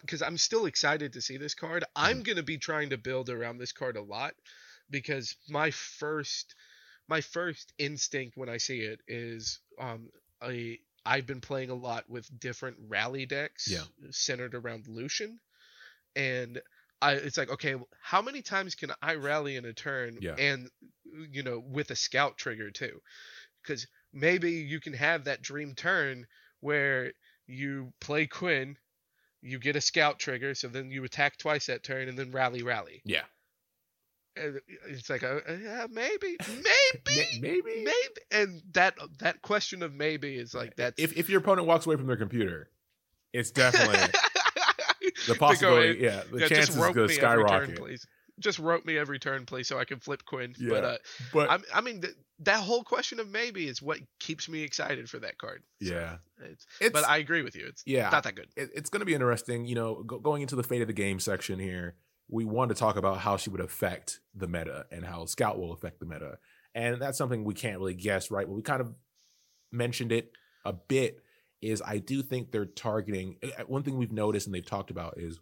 because 0.00 0.22
I'm, 0.22 0.36
still 0.36 0.66
excited 0.66 1.12
to 1.12 1.20
see 1.20 1.36
this 1.36 1.54
card. 1.54 1.84
I'm 1.94 2.22
gonna 2.22 2.42
be 2.42 2.58
trying 2.58 2.90
to 2.90 2.98
build 2.98 3.30
around 3.30 3.58
this 3.58 3.72
card 3.72 3.96
a 3.96 4.02
lot 4.02 4.34
because 4.90 5.36
my 5.48 5.70
first 5.70 6.54
my 7.08 7.20
first 7.20 7.72
instinct 7.78 8.36
when 8.36 8.48
I 8.48 8.56
see 8.56 8.80
it 8.80 9.00
is 9.06 9.60
um 9.78 10.08
a 10.42 10.78
I've 11.04 11.26
been 11.26 11.40
playing 11.40 11.70
a 11.70 11.74
lot 11.74 12.08
with 12.10 12.28
different 12.40 12.78
rally 12.88 13.26
decks 13.26 13.68
Yeah. 13.68 13.84
centered 14.10 14.56
around 14.56 14.88
Lucian, 14.88 15.38
and 16.16 16.60
I 17.06 17.12
it's 17.14 17.36
like 17.36 17.50
okay, 17.50 17.74
how 18.00 18.22
many 18.22 18.42
times 18.42 18.74
can 18.74 18.90
I 19.02 19.14
rally 19.14 19.56
in 19.56 19.64
a 19.64 19.72
turn 19.72 20.18
Yeah. 20.20 20.34
and 20.38 20.68
you 21.30 21.42
know 21.42 21.58
with 21.58 21.90
a 21.90 21.96
scout 21.96 22.36
trigger 22.36 22.70
too, 22.70 23.00
because 23.62 23.86
maybe 24.12 24.52
you 24.52 24.80
can 24.80 24.92
have 24.92 25.24
that 25.24 25.42
dream 25.42 25.74
turn 25.74 26.26
where 26.60 27.12
you 27.46 27.92
play 28.00 28.26
Quinn, 28.26 28.76
you 29.42 29.58
get 29.58 29.76
a 29.76 29.80
scout 29.80 30.18
trigger, 30.18 30.54
so 30.54 30.68
then 30.68 30.90
you 30.90 31.04
attack 31.04 31.38
twice 31.38 31.66
that 31.66 31.82
turn 31.84 32.08
and 32.08 32.18
then 32.18 32.30
rally 32.32 32.62
rally. 32.62 33.02
Yeah. 33.04 33.24
And 34.36 34.60
it's 34.88 35.08
like 35.08 35.22
uh, 35.22 35.40
yeah, 35.48 35.86
maybe, 35.90 36.36
maybe, 36.48 37.40
maybe. 37.40 37.62
maybe, 37.84 38.20
and 38.30 38.60
that 38.72 38.94
that 39.20 39.40
question 39.40 39.82
of 39.82 39.94
maybe 39.94 40.36
is 40.36 40.54
like 40.54 40.76
that. 40.76 40.94
If 40.98 41.16
if 41.16 41.30
your 41.30 41.40
opponent 41.40 41.66
walks 41.66 41.86
away 41.86 41.96
from 41.96 42.06
their 42.06 42.18
computer, 42.18 42.68
it's 43.32 43.50
definitely 43.50 43.98
the 45.26 45.34
To 45.34 45.38
go 45.38 45.46
possibility. 45.46 45.98
in, 45.98 46.04
yeah, 46.04 46.22
the 46.30 46.38
yeah, 46.40 46.48
chances 46.48 46.66
just 46.66 46.70
is 46.70 46.76
rope 46.76 46.94
going 46.94 47.08
me 47.08 47.16
to 47.16 47.22
every 47.22 47.44
turn, 47.44 47.48
skyrocket. 47.48 47.78
please. 47.78 48.06
Just 48.38 48.58
rope 48.58 48.84
me 48.84 48.98
every 48.98 49.18
turn, 49.18 49.46
please, 49.46 49.66
so 49.66 49.78
I 49.78 49.84
can 49.86 49.98
flip 49.98 50.24
Quinn. 50.26 50.54
Yeah. 50.58 50.68
But 50.70 50.84
uh, 50.84 50.96
But 51.32 51.50
I, 51.50 51.58
I 51.78 51.80
mean, 51.80 52.02
th- 52.02 52.14
that 52.40 52.58
whole 52.60 52.82
question 52.84 53.18
of 53.18 53.30
maybe 53.30 53.66
is 53.66 53.80
what 53.80 53.98
keeps 54.20 54.46
me 54.46 54.62
excited 54.62 55.08
for 55.08 55.18
that 55.20 55.38
card. 55.38 55.62
So, 55.82 55.94
yeah, 55.94 56.16
it's, 56.42 56.66
it's 56.80 56.92
but 56.92 57.08
I 57.08 57.16
agree 57.16 57.40
with 57.40 57.56
you. 57.56 57.64
It's 57.66 57.82
yeah. 57.86 58.10
not 58.10 58.24
that 58.24 58.34
good. 58.34 58.48
it, 58.54 58.68
it's 58.74 58.90
going 58.90 59.00
to 59.00 59.06
be 59.06 59.14
interesting. 59.14 59.64
You 59.64 59.74
know, 59.76 60.02
go, 60.02 60.18
going 60.18 60.42
into 60.42 60.54
the 60.54 60.62
fate 60.62 60.82
of 60.82 60.86
the 60.86 60.92
game 60.92 61.18
section 61.18 61.58
here, 61.58 61.94
we 62.28 62.44
want 62.44 62.68
to 62.68 62.74
talk 62.74 62.96
about 62.96 63.18
how 63.20 63.38
she 63.38 63.48
would 63.48 63.60
affect 63.62 64.20
the 64.34 64.46
meta 64.46 64.84
and 64.90 65.06
how 65.06 65.24
Scout 65.24 65.58
will 65.58 65.72
affect 65.72 65.98
the 66.00 66.04
meta, 66.06 66.36
and 66.74 67.00
that's 67.00 67.16
something 67.16 67.42
we 67.42 67.54
can't 67.54 67.78
really 67.78 67.94
guess, 67.94 68.30
right? 68.30 68.46
But 68.46 68.52
we 68.54 68.60
kind 68.60 68.82
of 68.82 68.92
mentioned 69.72 70.12
it 70.12 70.30
a 70.66 70.74
bit. 70.74 71.20
Is 71.62 71.82
I 71.84 71.98
do 71.98 72.22
think 72.22 72.50
they're 72.50 72.66
targeting 72.66 73.36
uh, 73.42 73.64
one 73.66 73.82
thing 73.82 73.96
we've 73.96 74.12
noticed 74.12 74.46
and 74.46 74.54
they've 74.54 74.64
talked 74.64 74.90
about 74.90 75.14
is 75.16 75.40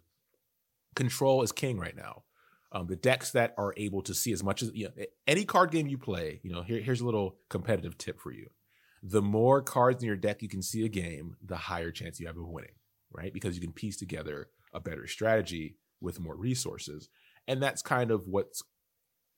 control 0.95 1.43
is 1.43 1.51
king 1.51 1.77
right 1.77 1.95
now. 1.95 2.23
Um, 2.71 2.87
the 2.87 2.95
decks 2.95 3.31
that 3.31 3.53
are 3.57 3.73
able 3.77 4.01
to 4.01 4.13
see 4.13 4.33
as 4.33 4.43
much 4.43 4.61
as 4.61 4.71
you 4.73 4.85
know, 4.85 5.05
any 5.27 5.45
card 5.45 5.71
game 5.71 5.87
you 5.87 5.97
play, 5.97 6.39
you 6.43 6.51
know, 6.51 6.61
here, 6.61 6.81
here's 6.81 7.01
a 7.01 7.05
little 7.05 7.37
competitive 7.49 7.97
tip 7.97 8.19
for 8.19 8.31
you. 8.31 8.49
The 9.03 9.21
more 9.21 9.61
cards 9.61 10.01
in 10.01 10.07
your 10.07 10.15
deck 10.15 10.41
you 10.41 10.49
can 10.49 10.61
see 10.61 10.83
a 10.83 10.89
game, 10.89 11.35
the 11.43 11.55
higher 11.55 11.91
chance 11.91 12.19
you 12.19 12.27
have 12.27 12.37
of 12.37 12.47
winning, 12.47 12.73
right? 13.11 13.33
Because 13.33 13.55
you 13.55 13.61
can 13.61 13.71
piece 13.71 13.97
together 13.97 14.49
a 14.73 14.79
better 14.79 15.07
strategy 15.07 15.77
with 16.01 16.19
more 16.19 16.35
resources. 16.35 17.07
And 17.47 17.61
that's 17.61 17.81
kind 17.81 18.11
of 18.11 18.27
what's 18.27 18.63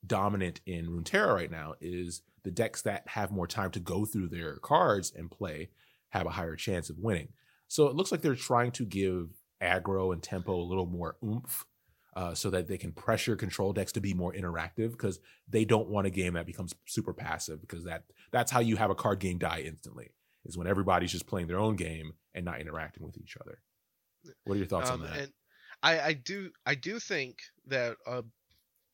dominant 0.06 0.62
in 0.66 0.88
Runeterra 0.88 1.34
right 1.34 1.52
now 1.52 1.74
is 1.82 2.22
the 2.44 2.52
decks 2.52 2.82
that 2.84 3.08
have 3.10 3.32
more 3.32 3.48
time 3.48 3.72
to 3.72 3.80
go 3.80 4.06
through 4.06 4.30
their 4.30 4.56
cards 4.58 5.12
and 5.16 5.30
play 5.30 5.70
have 6.18 6.28
a 6.28 6.32
higher 6.32 6.56
chance 6.56 6.90
of 6.90 6.98
winning. 7.00 7.30
So 7.68 7.88
it 7.88 7.96
looks 7.96 8.12
like 8.12 8.22
they're 8.22 8.36
trying 8.36 8.72
to 8.74 8.86
give 8.86 9.30
aggro 9.62 10.14
and 10.14 10.22
tempo 10.22 10.56
a 10.56 10.62
little 10.64 10.86
more 10.86 11.16
oomph 11.24 11.66
uh, 12.16 12.34
so 12.34 12.50
that 12.50 12.68
they 12.68 12.78
can 12.78 12.92
pressure 12.92 13.36
control 13.36 13.74
decks 13.74 13.92
to 13.94 14.00
be 14.02 14.14
more 14.14 14.34
interactive 14.34 14.92
because 14.92 15.20
they 15.50 15.66
don't 15.66 15.88
want 15.90 16.08
a 16.08 16.10
game 16.12 16.34
that 16.34 16.46
becomes 16.46 16.74
super 16.86 17.14
passive 17.14 17.60
because 17.62 17.84
that 17.84 18.04
that's 18.32 18.52
how 18.52 18.60
you 18.60 18.76
have 18.78 18.90
a 18.90 18.96
card 18.96 19.20
game 19.20 19.38
die 19.38 19.62
instantly 19.66 20.12
is 20.46 20.58
when 20.58 20.68
everybody's 20.68 21.12
just 21.12 21.28
playing 21.28 21.48
their 21.48 21.60
own 21.60 21.76
game 21.76 22.14
and 22.34 22.46
not 22.46 22.62
interacting 22.62 23.06
with 23.06 23.18
each 23.18 23.36
other. 23.42 23.60
What 24.46 24.56
are 24.56 24.58
your 24.58 24.68
thoughts 24.68 24.90
Um, 24.90 25.02
on 25.02 25.08
that? 25.08 25.20
and 25.20 25.32
I, 25.84 26.00
I 26.00 26.14
do 26.14 26.52
I 26.66 26.76
do 26.76 27.00
think 27.00 27.38
that 27.68 27.98
a 28.06 28.24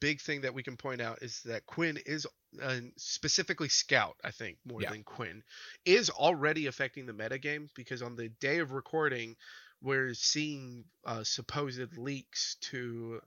big 0.03 0.19
thing 0.19 0.41
that 0.41 0.53
we 0.53 0.63
can 0.63 0.75
point 0.75 0.99
out 0.99 1.21
is 1.21 1.39
that 1.45 1.65
Quinn 1.65 1.97
is 2.05 2.27
uh, 2.61 2.79
specifically 2.97 3.69
Scout. 3.69 4.17
I 4.21 4.31
think 4.31 4.57
more 4.65 4.81
Yeah. 4.81 4.89
than 4.91 5.03
Quinn 5.03 5.41
is 5.85 6.09
already 6.09 6.67
affecting 6.67 7.05
the 7.05 7.13
metagame 7.13 7.69
because 7.73 8.01
on 8.01 8.17
the 8.17 8.27
day 8.27 8.59
of 8.59 8.73
recording, 8.73 9.37
we're 9.81 10.13
seeing 10.13 10.83
uh, 11.05 11.23
supposed 11.23 11.97
leaks 11.97 12.57
to 12.71 13.21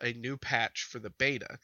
a 0.00 0.12
new 0.12 0.36
patch 0.36 0.84
for 0.84 1.00
the 1.00 1.10
beta, 1.10 1.58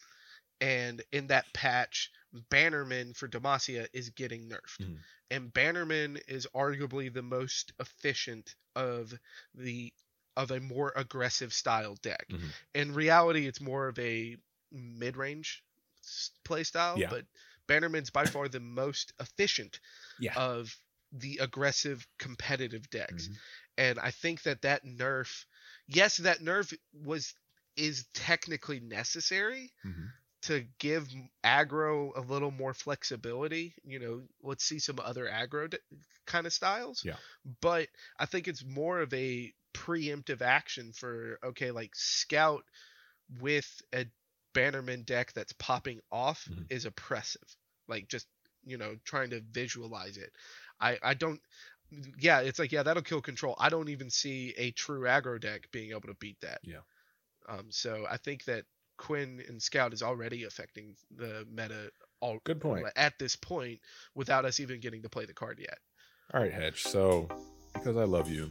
and 0.60 1.00
in 1.12 1.28
that 1.28 1.46
patch, 1.54 2.10
Bannerman 2.50 3.14
for 3.14 3.28
Demacia 3.28 3.86
is 3.92 4.10
getting 4.10 4.48
nerfed. 4.48 4.80
Mhm. 4.80 4.98
And 5.30 5.52
Bannerman 5.52 6.18
is 6.26 6.46
arguably 6.54 7.12
the 7.12 7.22
most 7.22 7.72
efficient 7.78 8.56
of 8.74 9.14
the 9.54 9.92
of 10.36 10.50
a 10.50 10.60
more 10.60 10.92
aggressive 10.96 11.52
style 11.54 11.94
deck. 12.02 12.26
Mhm. 12.28 12.52
In 12.74 12.94
reality, 12.94 13.46
it's 13.46 13.60
more 13.60 13.88
of 13.88 13.98
a 13.98 14.36
mid-range 14.76 15.64
s- 16.04 16.30
play 16.44 16.64
style, 16.64 16.98
Yeah. 16.98 17.10
but 17.10 17.26
Bannerman's 17.66 18.10
by 18.10 18.26
far 18.26 18.48
the 18.48 18.60
most 18.60 19.12
efficient 19.20 19.80
yeah. 20.18 20.34
of 20.36 20.74
the 21.12 21.38
aggressive 21.38 22.06
competitive 22.18 22.88
decks. 22.90 23.28
Mhm. 23.28 23.36
And 23.78 23.98
I 23.98 24.10
think 24.10 24.42
that 24.42 24.62
that 24.62 24.84
nerf, 24.84 25.44
yes, 25.88 26.18
that 26.18 26.40
nerf 26.40 26.76
was 26.92 27.34
is 27.76 28.06
technically 28.14 28.80
necessary 28.80 29.72
Mhm. 29.84 30.12
to 30.42 30.66
give 30.78 31.08
aggro 31.44 32.16
a 32.16 32.20
little 32.20 32.50
more 32.50 32.74
flexibility. 32.74 33.74
You 33.84 33.98
know, 33.98 34.28
let's 34.42 34.64
see 34.64 34.78
some 34.78 34.98
other 35.00 35.26
aggro 35.26 35.68
d- 35.70 35.78
kind 36.26 36.46
of 36.46 36.52
styles. 36.52 37.04
Yeah. 37.04 37.16
But 37.60 37.88
I 38.18 38.26
think 38.26 38.48
it's 38.48 38.64
more 38.64 39.00
of 39.00 39.12
a 39.12 39.54
preemptive 39.74 40.40
action 40.40 40.92
for 40.92 41.38
okay, 41.44 41.70
like 41.70 41.94
scout 41.94 42.64
with 43.40 43.82
a 43.94 44.06
Bannerman 44.56 45.02
deck 45.02 45.32
that's 45.34 45.52
popping 45.54 46.00
off 46.10 46.48
Mhm. 46.50 46.66
is 46.70 46.84
oppressive. 46.86 47.46
Like 47.88 48.08
just 48.08 48.26
you 48.64 48.78
know 48.78 48.96
trying 49.04 49.30
to 49.30 49.40
visualize 49.52 50.16
it. 50.16 50.32
I 50.80 50.98
I 51.02 51.14
don't. 51.14 51.40
Yeah, 52.18 52.40
it's 52.40 52.58
like 52.58 52.72
yeah 52.72 52.82
that'll 52.82 53.02
kill 53.02 53.20
control. 53.22 53.54
I 53.58 53.68
don't 53.68 53.88
even 53.90 54.10
see 54.10 54.54
a 54.56 54.72
true 54.72 55.02
aggro 55.02 55.40
deck 55.40 55.68
being 55.70 55.90
able 55.90 56.08
to 56.08 56.14
beat 56.18 56.40
that. 56.40 56.60
Yeah. 56.64 56.80
Um. 57.48 57.66
So 57.70 58.06
I 58.10 58.16
think 58.16 58.44
that 58.46 58.64
Quinn 58.98 59.42
and 59.48 59.62
Scout 59.62 59.92
is 59.92 60.02
already 60.02 60.44
affecting 60.44 60.96
the 61.14 61.46
meta 61.50 61.90
all 62.20 62.38
Good 62.44 62.60
point. 62.60 62.86
at 62.96 63.12
this 63.18 63.36
point 63.36 63.78
without 64.14 64.44
us 64.46 64.58
even 64.58 64.80
getting 64.80 65.02
to 65.02 65.08
play 65.10 65.26
the 65.26 65.34
card 65.34 65.58
yet. 65.60 65.78
All 66.34 66.40
right, 66.40 66.52
Hedge. 66.52 66.82
So, 66.82 67.28
because 67.74 67.96
I 67.98 68.04
love 68.04 68.28
you, 68.30 68.50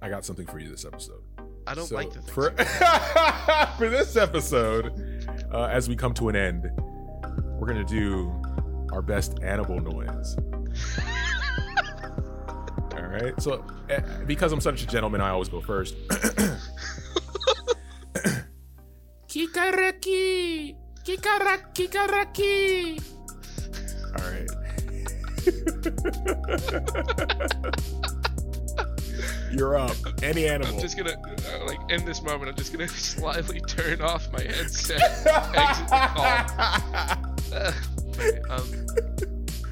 I 0.00 0.08
got 0.08 0.24
something 0.24 0.46
for 0.46 0.58
you 0.60 0.70
this 0.70 0.84
episode. 0.86 1.22
I 1.66 1.74
don't 1.74 1.86
So, 1.88 1.96
like 1.96 2.12
the 2.12 2.22
for 2.22 2.50
for 3.78 3.90
this 3.90 4.16
episode. 4.16 5.13
Uh, 5.54 5.66
as 5.70 5.88
we 5.88 5.94
come 5.94 6.12
to 6.12 6.28
an 6.28 6.34
end, 6.34 6.68
we're 7.60 7.68
gonna 7.68 7.84
do 7.84 8.42
our 8.92 9.00
best 9.00 9.38
animal 9.40 9.80
noise. 9.80 10.36
All 12.96 13.04
right. 13.04 13.40
So, 13.40 13.64
eh, 13.88 14.00
because 14.26 14.50
I'm 14.50 14.60
such 14.60 14.82
a 14.82 14.86
gentleman, 14.86 15.20
I 15.20 15.30
always 15.30 15.48
go 15.48 15.60
first. 15.60 15.94
Kikaraki, 19.28 20.74
kikaraki, 21.04 21.88
kikaraki. 21.88 23.00
All 24.18 24.26
right. 24.32 24.50
You're 29.54 29.76
up. 29.76 29.94
Any 30.20 30.48
animal. 30.48 30.74
I'm 30.74 30.80
just 30.80 30.96
gonna 30.96 31.12
uh, 31.12 31.66
like 31.66 31.78
in 31.88 32.04
this 32.04 32.20
moment. 32.22 32.50
I'm 32.50 32.56
just 32.56 32.72
gonna 32.72 32.88
slightly 32.88 33.60
turn 33.60 34.00
off 34.00 34.32
my 34.32 34.42
headset. 34.42 35.00
Exit 35.54 35.86
the 35.88 36.10
call. 36.12 36.24
Uh, 37.52 37.72
okay, 38.08 38.40
um, 38.50 38.68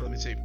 let 0.01 0.13
me 0.13 0.19
see. 0.19 0.37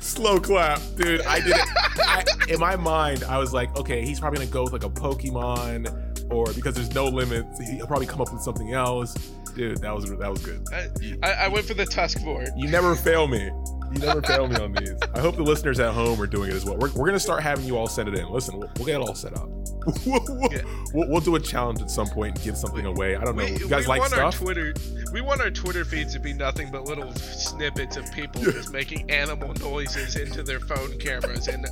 slow 0.00 0.38
clap, 0.38 0.80
dude. 0.96 1.22
I 1.22 1.40
did 1.40 1.56
it. 1.56 1.66
I, 1.98 2.24
in 2.48 2.60
my 2.60 2.76
mind, 2.76 3.24
I 3.24 3.38
was 3.38 3.54
like, 3.54 3.74
okay, 3.78 4.04
he's 4.04 4.20
probably 4.20 4.40
gonna 4.40 4.50
go 4.50 4.64
with 4.64 4.74
like 4.74 4.84
a 4.84 4.90
Pokemon, 4.90 5.88
or 6.32 6.52
because 6.52 6.74
there's 6.74 6.94
no 6.94 7.06
limits, 7.06 7.58
he'll 7.68 7.86
probably 7.86 8.06
come 8.06 8.20
up 8.20 8.32
with 8.32 8.42
something 8.42 8.72
else. 8.72 9.14
Dude, 9.54 9.78
that 9.78 9.94
was 9.94 10.08
that 10.10 10.30
was 10.30 10.44
good. 10.44 10.64
I, 10.72 10.88
I, 11.22 11.32
I 11.44 11.48
went 11.48 11.66
for 11.66 11.74
the 11.74 11.84
Tuskboard. 11.84 12.50
You 12.56 12.68
never 12.68 12.94
fail 12.94 13.26
me. 13.28 13.50
You 13.92 13.98
never 13.98 14.22
fail 14.22 14.48
me 14.48 14.56
on 14.56 14.72
these. 14.72 14.94
I 15.14 15.20
hope 15.20 15.36
the 15.36 15.42
listeners 15.42 15.78
at 15.78 15.92
home 15.92 16.18
are 16.20 16.26
doing 16.26 16.50
it 16.50 16.54
as 16.54 16.64
well. 16.64 16.78
We're, 16.78 16.90
we're 16.92 17.06
gonna 17.06 17.20
start 17.20 17.42
having 17.42 17.66
you 17.66 17.76
all 17.76 17.86
send 17.86 18.08
it 18.08 18.14
in. 18.14 18.30
Listen, 18.30 18.58
we'll, 18.58 18.70
we'll 18.76 18.86
get 18.86 19.00
it 19.00 19.06
all 19.06 19.14
set 19.14 19.36
up. 19.36 19.48
we'll, 20.06 20.24
we'll, 20.28 20.52
Yeah. 20.52 20.62
we'll, 20.94 21.20
do 21.20 21.34
a 21.34 21.40
challenge 21.40 21.82
at 21.82 21.90
some 21.90 22.06
point 22.08 22.36
and 22.36 22.44
give 22.44 22.56
something 22.56 22.86
away. 22.86 23.16
I 23.16 23.24
don't 23.24 23.36
know. 23.36 23.44
We, 23.44 23.52
You 23.58 23.68
guys 23.68 23.84
we 23.84 23.88
like 23.88 24.00
want 24.00 24.12
our 24.14 24.32
stuff? 24.32 24.42
Twitter. 24.42 24.72
We 25.12 25.20
want 25.20 25.42
our 25.42 25.50
Twitter 25.50 25.84
feeds 25.84 26.14
to 26.14 26.20
be 26.20 26.32
nothing 26.32 26.70
but 26.70 26.84
little 26.84 27.12
snippets 27.14 27.98
of 27.98 28.10
people 28.12 28.42
just 28.42 28.72
making 28.72 29.10
animal 29.10 29.52
noises 29.60 30.16
into 30.16 30.42
their 30.42 30.60
phone 30.60 30.98
cameras, 30.98 31.48
and 31.48 31.66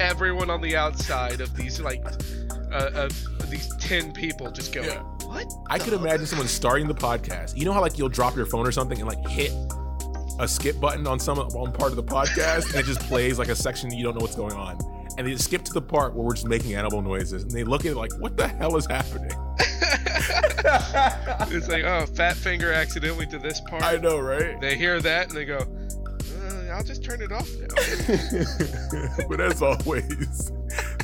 everyone 0.00 0.48
on 0.48 0.62
the 0.62 0.76
outside 0.76 1.42
of 1.42 1.54
these 1.54 1.78
like 1.80 2.02
uh, 2.76 3.04
of 3.04 3.50
these 3.50 3.68
ten 3.76 4.12
people 4.12 4.50
just 4.50 4.72
going, 4.72 4.88
Yeah. 4.88 5.02
"What?" 5.26 5.52
I 5.70 5.78
could 5.78 5.92
imagine 5.92 6.26
someone 6.26 6.48
starting 6.48 6.86
the 6.88 6.94
podcast. 6.94 7.56
You 7.56 7.64
know 7.64 7.72
how 7.72 7.80
like 7.80 7.98
you'll 7.98 8.08
drop 8.08 8.36
your 8.36 8.46
phone 8.46 8.66
or 8.66 8.72
something 8.72 8.98
and 8.98 9.08
like 9.08 9.26
hit 9.28 9.52
a 10.38 10.46
skip 10.46 10.78
button 10.80 11.06
on 11.06 11.18
some 11.18 11.38
on 11.38 11.72
part 11.72 11.90
of 11.90 11.96
the 11.96 12.04
podcast 12.04 12.66
and 12.72 12.76
it 12.76 12.84
just 12.84 13.00
plays 13.00 13.38
like 13.38 13.48
a 13.48 13.56
section 13.56 13.90
you 13.90 14.02
don't 14.04 14.14
know 14.14 14.20
what's 14.20 14.36
going 14.36 14.52
on. 14.52 14.78
And 15.16 15.26
they 15.26 15.32
just 15.32 15.44
skip 15.44 15.62
to 15.64 15.72
the 15.72 15.80
part 15.80 16.14
where 16.14 16.26
we're 16.26 16.34
just 16.34 16.46
making 16.46 16.74
animal 16.74 17.00
noises 17.00 17.42
and 17.42 17.50
they 17.50 17.64
look 17.64 17.86
at 17.86 17.92
it 17.92 17.96
like, 17.96 18.12
what 18.18 18.36
the 18.36 18.46
hell 18.46 18.76
is 18.76 18.84
happening? 18.86 19.30
It's 21.48 21.68
like, 21.68 21.84
oh, 21.84 22.06
Fat 22.06 22.36
Finger 22.36 22.72
accidentally 22.72 23.26
to 23.26 23.38
this 23.38 23.60
part. 23.60 23.82
I 23.82 23.96
know, 23.96 24.18
right? 24.18 24.60
They 24.60 24.76
hear 24.76 25.00
that 25.00 25.28
and 25.28 25.36
they 25.36 25.44
go, 25.44 25.58
uh, 25.58 26.72
"I'll 26.72 26.82
just 26.82 27.04
turn 27.04 27.22
it 27.22 27.30
off 27.32 27.48
now." 27.60 27.68
but 29.28 29.40
as 29.40 29.62
always, 29.62 30.50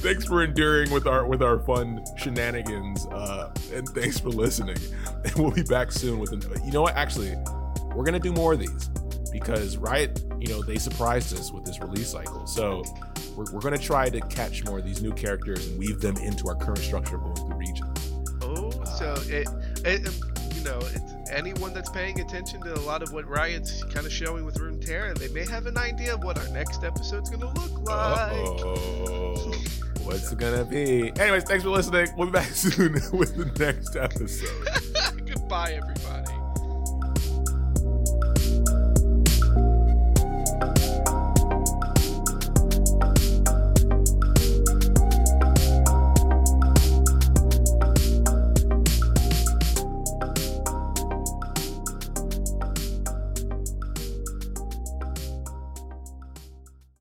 thanks 0.02 0.24
for 0.24 0.42
enduring 0.42 0.90
with 0.90 1.06
our 1.06 1.26
with 1.26 1.42
our 1.42 1.60
fun 1.60 2.04
shenanigans, 2.18 3.06
uh, 3.06 3.54
and 3.72 3.88
thanks 3.90 4.18
for 4.18 4.28
listening. 4.28 4.76
And 5.24 5.34
we'll 5.36 5.52
be 5.52 5.62
back 5.62 5.92
soon 5.92 6.18
with 6.18 6.32
an. 6.32 6.42
You 6.64 6.72
know 6.72 6.82
what? 6.82 6.96
Actually, 6.96 7.36
we're 7.94 8.02
gonna 8.02 8.18
do 8.18 8.32
more 8.32 8.54
of 8.54 8.58
these 8.58 8.88
because 9.30 9.76
Riot, 9.76 10.20
you 10.40 10.48
know, 10.48 10.62
they 10.62 10.78
surprised 10.78 11.32
us 11.32 11.52
with 11.52 11.64
this 11.64 11.80
release 11.80 12.08
cycle. 12.08 12.44
So 12.44 12.82
we're, 13.36 13.44
we're 13.52 13.60
gonna 13.60 13.78
try 13.78 14.10
to 14.10 14.20
catch 14.22 14.64
more 14.64 14.80
of 14.80 14.84
these 14.84 15.00
new 15.00 15.12
characters 15.12 15.68
and 15.68 15.78
weave 15.78 16.00
them 16.00 16.16
into 16.16 16.48
our 16.48 16.56
current 16.56 16.80
structure 16.80 17.14
of 17.16 17.22
going 17.22 17.36
through 17.36 17.56
regions. 17.56 18.12
Oh, 18.42 18.70
so 18.98 19.14
it, 19.28 19.48
it 19.86 20.08
um, 20.08 20.14
you 20.54 20.64
know, 20.64 20.78
it's 20.78 21.30
anyone 21.30 21.72
that's 21.72 21.90
paying 21.90 22.20
attention 22.20 22.60
to 22.62 22.74
a 22.74 22.80
lot 22.80 23.02
of 23.02 23.12
what 23.12 23.28
Riot's 23.28 23.84
kind 23.84 24.04
of 24.06 24.12
showing 24.12 24.44
with 24.44 24.56
Runeterra, 24.56 25.16
they 25.16 25.28
may 25.28 25.46
have 25.46 25.66
an 25.66 25.78
idea 25.78 26.14
of 26.14 26.24
what 26.24 26.36
our 26.36 26.48
next 26.48 26.82
episode's 26.82 27.30
gonna 27.30 27.52
look 27.54 27.88
like. 27.88 29.58
What's 30.04 30.32
it 30.32 30.38
gonna 30.38 30.64
be? 30.64 31.12
Anyways, 31.18 31.44
thanks 31.44 31.62
for 31.64 31.70
listening. 31.70 32.08
We'll 32.16 32.26
be 32.26 32.32
back 32.32 32.48
soon 32.52 32.94
with 33.12 33.36
the 33.36 33.64
next 33.64 33.96
episode. 33.96 35.26
Goodbye, 35.26 35.72
everybody. 35.80 36.21